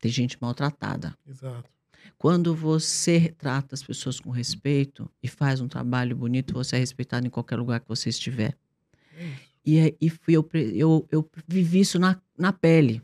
[0.00, 1.16] Tem gente maltratada.
[1.28, 1.68] Exato.
[2.16, 7.26] Quando você trata as pessoas com respeito e faz um trabalho bonito, você é respeitado
[7.26, 8.56] em qualquer lugar que você estiver.
[9.16, 13.02] É e, é, e fui, eu, eu, eu vivi isso na, na pele.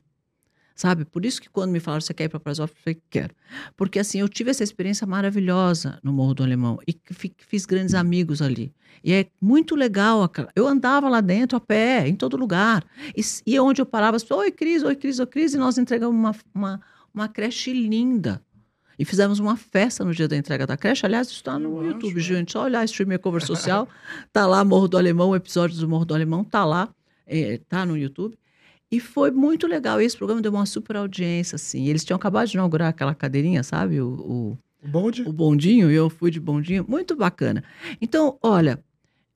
[0.76, 1.06] Sabe?
[1.06, 2.76] Por isso que quando me falaram, você quer ir para Brasópolis?
[2.76, 3.34] Eu falei, quero.
[3.74, 6.94] Porque assim, eu tive essa experiência maravilhosa no Morro do Alemão e
[7.38, 8.74] fiz grandes amigos ali.
[9.02, 10.30] E é muito legal.
[10.54, 12.84] Eu andava lá dentro a pé, em todo lugar.
[13.16, 15.78] E, e onde eu parava, as pessoas, oi Cris, oi Cris, oi Cris, e nós
[15.78, 16.80] entregamos uma, uma,
[17.14, 18.42] uma creche linda
[18.98, 21.06] e fizemos uma festa no dia da entrega da creche.
[21.06, 22.52] Aliás, isso está no Eu YouTube, acho, gente.
[22.52, 23.88] Só olhar Streamer Cover Social.
[24.30, 26.88] tá lá, Morro do Alemão, o episódio do Morro do Alemão tá lá.
[27.26, 28.38] É, tá no YouTube.
[28.90, 30.00] E foi muito legal.
[30.00, 31.88] Esse programa deu uma super audiência, assim.
[31.88, 34.00] Eles tinham acabado de inaugurar aquela cadeirinha, sabe?
[34.00, 35.22] O, o, o bonde?
[35.22, 36.84] O bondinho, e eu fui de bondinho.
[36.88, 37.64] Muito bacana.
[38.00, 38.82] Então, olha,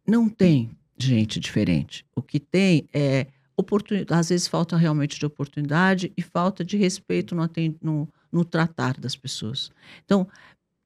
[0.07, 2.05] não tem gente diferente.
[2.15, 3.27] O que tem é
[3.57, 4.21] oportunidade.
[4.21, 7.49] Às vezes falta realmente de oportunidade e falta de respeito no,
[7.83, 9.71] no, no tratar das pessoas.
[10.05, 10.29] Então,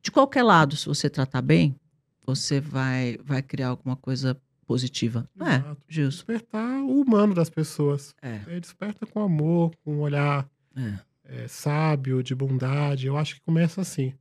[0.02, 1.74] de qualquer lado, se você tratar bem,
[2.26, 5.28] você vai, vai criar alguma coisa positiva.
[5.34, 6.16] Não é, Gilson?
[6.16, 8.14] Despertar o humano das pessoas.
[8.20, 8.40] É.
[8.46, 10.98] é desperta com amor, com um olhar é.
[11.24, 13.06] É, sábio, de bondade.
[13.06, 14.12] Eu acho que começa assim.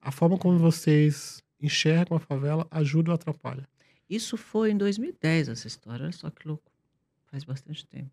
[0.00, 3.68] A forma como vocês enxergam a favela ajuda ou atrapalha?
[4.08, 6.04] Isso foi em 2010, essa história.
[6.04, 6.70] Olha só que louco.
[7.30, 8.10] Faz bastante tempo.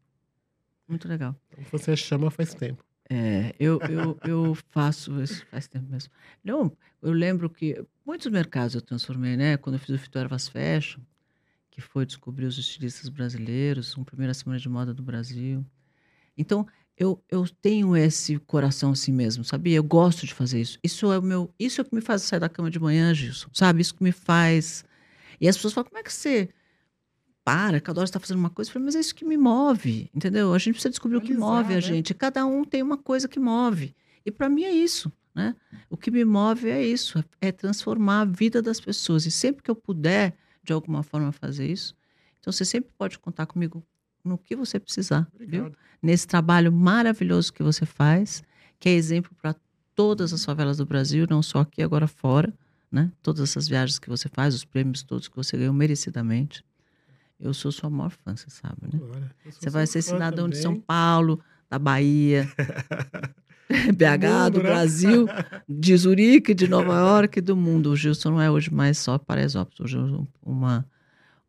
[0.88, 1.36] Muito legal.
[1.52, 2.84] Então você chama faz tempo.
[3.12, 6.12] É, eu, eu, eu faço isso faz tempo mesmo.
[6.44, 9.58] Não, eu lembro que muitos mercados eu transformei, né?
[9.58, 11.02] Quando eu fiz o Fitorvas Fashion,
[11.80, 15.66] que foi descobrir os estilistas brasileiros, uma primeira semana de moda do Brasil.
[16.38, 16.68] Então,
[16.98, 19.78] eu, eu tenho esse coração assim mesmo, sabia?
[19.78, 20.78] Eu gosto de fazer isso.
[20.84, 23.14] Isso é o meu, isso é o que me faz sair da cama de manhã,
[23.14, 23.82] Gilson, sabe?
[23.82, 24.84] Isso que me faz.
[25.40, 26.50] E as pessoas falam: como é que você
[27.50, 28.70] para, cada hora está fazendo uma coisa.
[28.70, 30.54] Eu falei, mas é isso que me move, entendeu?
[30.54, 31.82] A gente precisa descobrir o que move a né?
[31.82, 32.14] gente.
[32.14, 33.96] Cada um tem uma coisa que move.
[34.24, 35.56] E para mim é isso, né?
[35.90, 39.26] O que me move é isso, é transformar a vida das pessoas.
[39.26, 41.96] E sempre que eu puder, de alguma forma, fazer isso,
[42.40, 43.84] então você sempre pode contar comigo
[44.24, 45.70] no que você precisar, Obrigado.
[45.70, 45.76] viu?
[46.02, 48.44] Nesse trabalho maravilhoso que você faz,
[48.80, 49.56] que é exemplo para
[49.96, 52.54] todas as favelas do Brasil, não só aqui, agora fora,
[52.92, 53.12] né?
[53.22, 56.64] Todas essas viagens que você faz, os prêmios todos que você ganhou merecidamente.
[57.40, 59.30] Eu sou sua maior fã, você sabe, né?
[59.46, 60.86] Você vai ser cidadão de São também.
[60.86, 62.50] Paulo, da Bahia,
[63.96, 64.64] BH, do mundo, né?
[64.64, 65.28] Brasil,
[65.70, 67.92] de Zurique, de Nova York, do mundo.
[67.92, 70.86] O Gilson não é hoje mais só Paraisópolis, hoje é uma,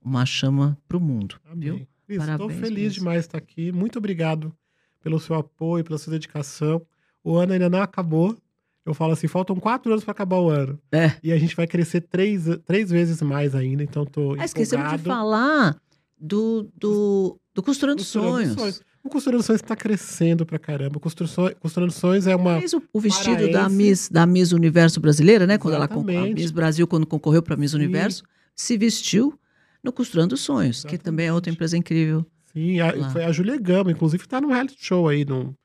[0.03, 1.87] uma chama para o mundo, viu?
[2.07, 2.99] Cris, estou feliz mesmo.
[2.99, 3.73] demais de estar aqui.
[3.73, 4.53] Muito obrigado
[5.01, 6.83] pelo seu apoio, pela sua dedicação.
[7.23, 8.37] O ano ainda não acabou.
[8.85, 10.79] Eu falo assim, faltam quatro anos para acabar o ano.
[10.91, 11.12] É.
[11.23, 14.99] E a gente vai crescer três, três vezes mais ainda, então tô Ah, esquecemos de
[14.99, 15.81] falar
[16.18, 18.83] do, do, do Costurando Costurando Sonhos.
[19.03, 20.99] O Costurando Sonhos está crescendo pra caramba.
[20.99, 22.59] O Costurando Sonhos, é uma...
[22.59, 23.77] Fez o, o vestido da paraense.
[23.77, 25.57] Miss, da Miss Universo brasileira, né?
[25.57, 26.35] Quando ela con- a Exatamente.
[26.41, 27.79] Miss Brasil, quando concorreu para Miss Sim.
[27.79, 28.23] Universo,
[28.55, 29.39] se vestiu
[29.83, 31.57] no Costurando Sonhos, que também é outra Exatamente.
[31.57, 32.27] empresa incrível.
[32.53, 35.57] Sim, a- foi a Julia Gama, inclusive tá no reality show aí no,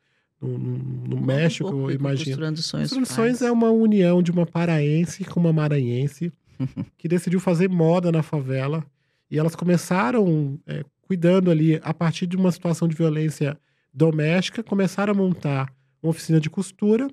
[0.41, 2.25] no, no- México, Um imagino.
[2.37, 2.89] Costurando Sonhos.
[2.89, 6.31] Costurando Sonhos é uma união de uma paraense com uma maranhense
[6.97, 8.81] que decidiu fazer moda na favela.
[9.29, 13.57] E elas começaram é, cuidando ali, a partir de uma situação de violência
[13.93, 17.07] doméstica, começaram a montar uma oficina de costura.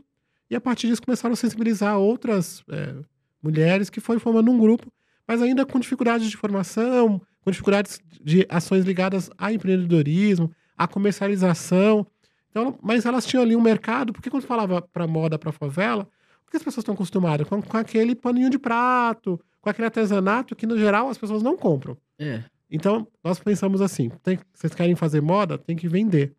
[0.51, 2.95] E a partir disso começaram a sensibilizar outras é,
[3.43, 4.93] mulheres que foram formando um grupo,
[5.27, 12.07] mas ainda com dificuldades de formação, com dificuldades de ações ligadas ao empreendedorismo, à comercialização.
[12.51, 16.09] Então, mas elas tinham ali um mercado, porque quando falava para moda, para favela,
[16.47, 17.49] o que as pessoas estão acostumadas?
[17.49, 21.57] Com, com aquele paninho de prato, com aquele artesanato que, no geral, as pessoas não
[21.57, 21.97] compram.
[22.19, 22.45] É.
[22.73, 25.59] Então, nós pensamos assim: tem- vocês querem fazer moda?
[25.59, 26.33] Tem que vender.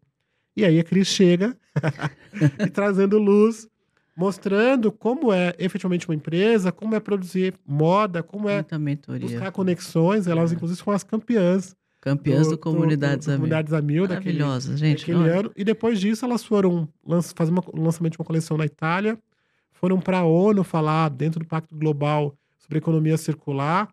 [0.57, 1.55] E aí a Cris chega
[2.59, 3.67] e trazendo luz,
[4.15, 8.63] mostrando como é efetivamente uma empresa, como é produzir moda, como é
[9.19, 10.27] buscar conexões.
[10.27, 10.55] Elas, É.
[10.55, 13.37] inclusive, foram as campeãs Campeãs do, Comunidades do, do Amigas.
[13.37, 14.99] Comunidades a Mil daquele, Maravilhosas, gente.
[15.09, 15.51] daquele ano.
[15.55, 19.17] E depois disso, elas foram lanç- fazer um lançamento de uma coleção na Itália,
[19.71, 23.87] foram para a ONU falar dentro do Pacto Global sobre economia circular,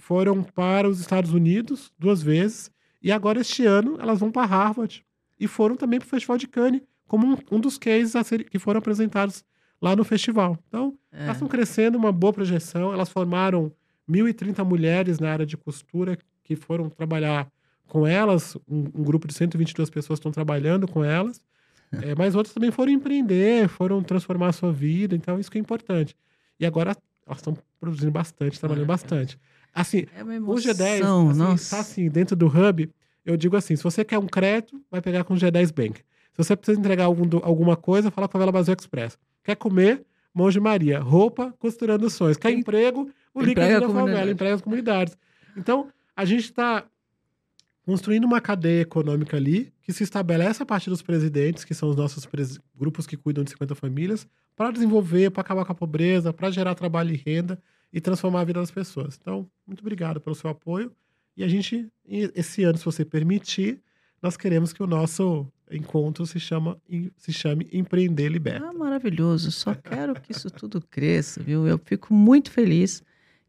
[0.00, 2.70] foram para os Estados Unidos duas vezes,
[3.02, 5.04] e agora este ano elas vão para Harvard
[5.38, 8.58] e foram também para o Festival de Cannes, como um, um dos cases ser- que
[8.58, 9.42] foram apresentados
[9.80, 10.58] lá no festival.
[10.68, 11.24] Então, É.
[11.24, 12.92] elas estão crescendo, uma boa projeção.
[12.92, 13.72] Elas formaram
[14.08, 17.48] 1.030 mulheres na área de costura que foram trabalhar
[17.86, 18.56] com elas.
[18.68, 21.40] Um, um grupo de 122 pessoas estão trabalhando com elas.
[21.92, 25.16] É, mas outras também foram empreender, foram transformar a sua vida.
[25.16, 26.14] Então, isso que é importante.
[26.60, 29.36] E agora elas estão produzindo bastante, trabalhando bastante.
[29.74, 31.00] Assim, É uma o emoção, G10
[31.30, 31.76] assim, nossa.
[31.76, 32.90] tá assim, dentro do hub,
[33.24, 36.00] eu digo assim, se você quer um crédito, vai pegar com o G10 Bank.
[36.32, 39.18] Se você precisa entregar algum alguma coisa, fala com a Vela Brasil Express.
[39.44, 40.04] Quer comer?
[40.32, 41.00] Mão de Maria.
[41.00, 42.36] Roupa, costurando sonhos.
[42.36, 43.10] Quer Em- emprego?
[43.34, 45.16] O a da favela, emprega as comunidades.
[45.56, 46.84] Então, a gente está
[47.84, 51.96] construindo uma cadeia econômica ali que se estabelece a partir dos presidentes, que são os
[51.96, 52.26] nossos
[52.76, 56.74] grupos que cuidam de 50 famílias, para desenvolver, para acabar com a pobreza, para gerar
[56.74, 57.60] trabalho e renda
[57.92, 59.18] e transformar a vida das pessoas.
[59.20, 60.92] Então, muito obrigado pelo seu apoio.
[61.36, 63.80] E a gente, esse ano, se você permitir,
[64.22, 66.80] nós queremos que o nosso encontro se, chama,
[67.16, 68.66] se chame Empreender Liberta.
[68.66, 69.50] Ah, maravilhoso.
[69.50, 71.66] Só quero que isso tudo cresça, viu?
[71.66, 73.02] Eu fico muito feliz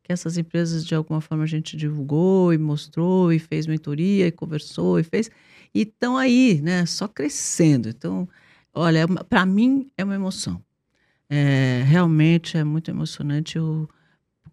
[0.03, 4.31] que essas empresas, de alguma forma, a gente divulgou e mostrou e fez mentoria e
[4.31, 5.29] conversou e fez.
[5.73, 6.85] E estão aí, né?
[6.85, 7.89] Só crescendo.
[7.89, 8.27] Então,
[8.73, 10.63] olha, para mim é uma emoção.
[11.29, 13.57] É, realmente é muito emocionante.
[13.57, 13.89] Eu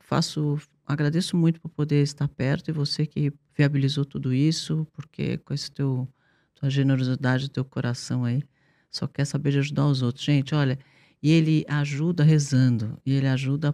[0.09, 5.52] faço, agradeço muito por poder estar perto e você que viabilizou tudo isso, porque com
[5.52, 6.09] esse teu
[6.54, 8.42] tua generosidade, teu coração aí,
[8.90, 10.24] só quer saber de ajudar os outros.
[10.24, 10.76] Gente, olha,
[11.22, 13.72] e ele ajuda rezando, e ele ajuda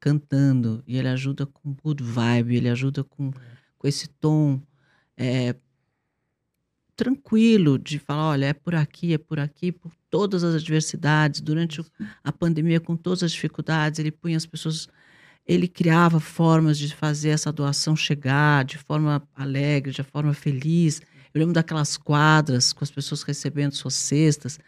[0.00, 3.30] cantando, e ele ajuda com good vibe, ele ajuda com,
[3.78, 4.60] com esse tom
[5.16, 5.54] é,
[6.96, 11.84] tranquilo de falar, olha, é por aqui, é por aqui, por todas as adversidades, durante
[12.22, 14.88] a pandemia, com todas as dificuldades, ele punha as pessoas,
[15.46, 21.02] ele criava formas de fazer essa doação chegar de forma alegre, de forma feliz.
[21.32, 24.58] Eu lembro daquelas quadras com as pessoas recebendo suas cestas.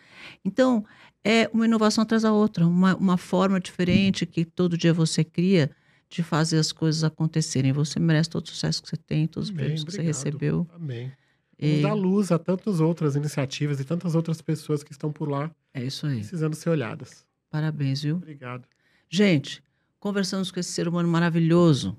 [0.44, 0.84] Então,
[1.24, 5.70] é uma inovação atrás da outra, uma, uma forma diferente que todo dia você cria
[6.08, 7.72] de fazer as coisas acontecerem.
[7.72, 10.68] Você merece todo o sucesso que você tem, todos os prêmios que você recebeu.
[10.74, 11.10] Amém.
[11.58, 15.50] E dar luz a tantas outras iniciativas e tantas outras pessoas que estão por lá
[15.72, 16.18] é isso aí.
[16.18, 17.24] precisando ser olhadas.
[17.50, 18.16] Parabéns, viu?
[18.16, 18.68] Obrigado.
[19.08, 19.62] Gente,
[19.98, 21.96] conversamos com esse ser humano maravilhoso,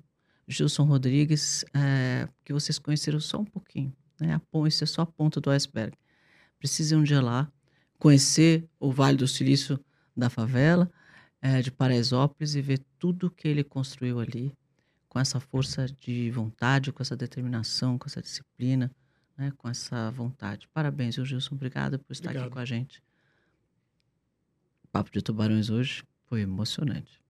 [0.48, 3.94] Gilson Rodrigues, é, que vocês conheceram só um pouquinho.
[4.20, 4.36] Né?
[4.36, 5.98] A Isso é só a ponta do iceberg.
[6.58, 7.52] Precisam um dia lá
[8.00, 9.80] conhecer o Vale do Silício
[10.16, 10.92] da favela,
[11.42, 14.56] é, de Paraisópolis, e ver tudo que ele construiu ali,
[15.08, 18.92] com essa força de vontade, com essa determinação, com essa disciplina,
[19.38, 19.52] né?
[19.58, 20.68] com essa vontade.
[20.74, 21.56] Parabéns, Gilson?
[21.56, 22.54] Obrigado por estar aqui Obrigado.
[22.54, 23.02] com a gente.
[24.84, 27.22] O Papo de Tubarões hoje foi emocionante.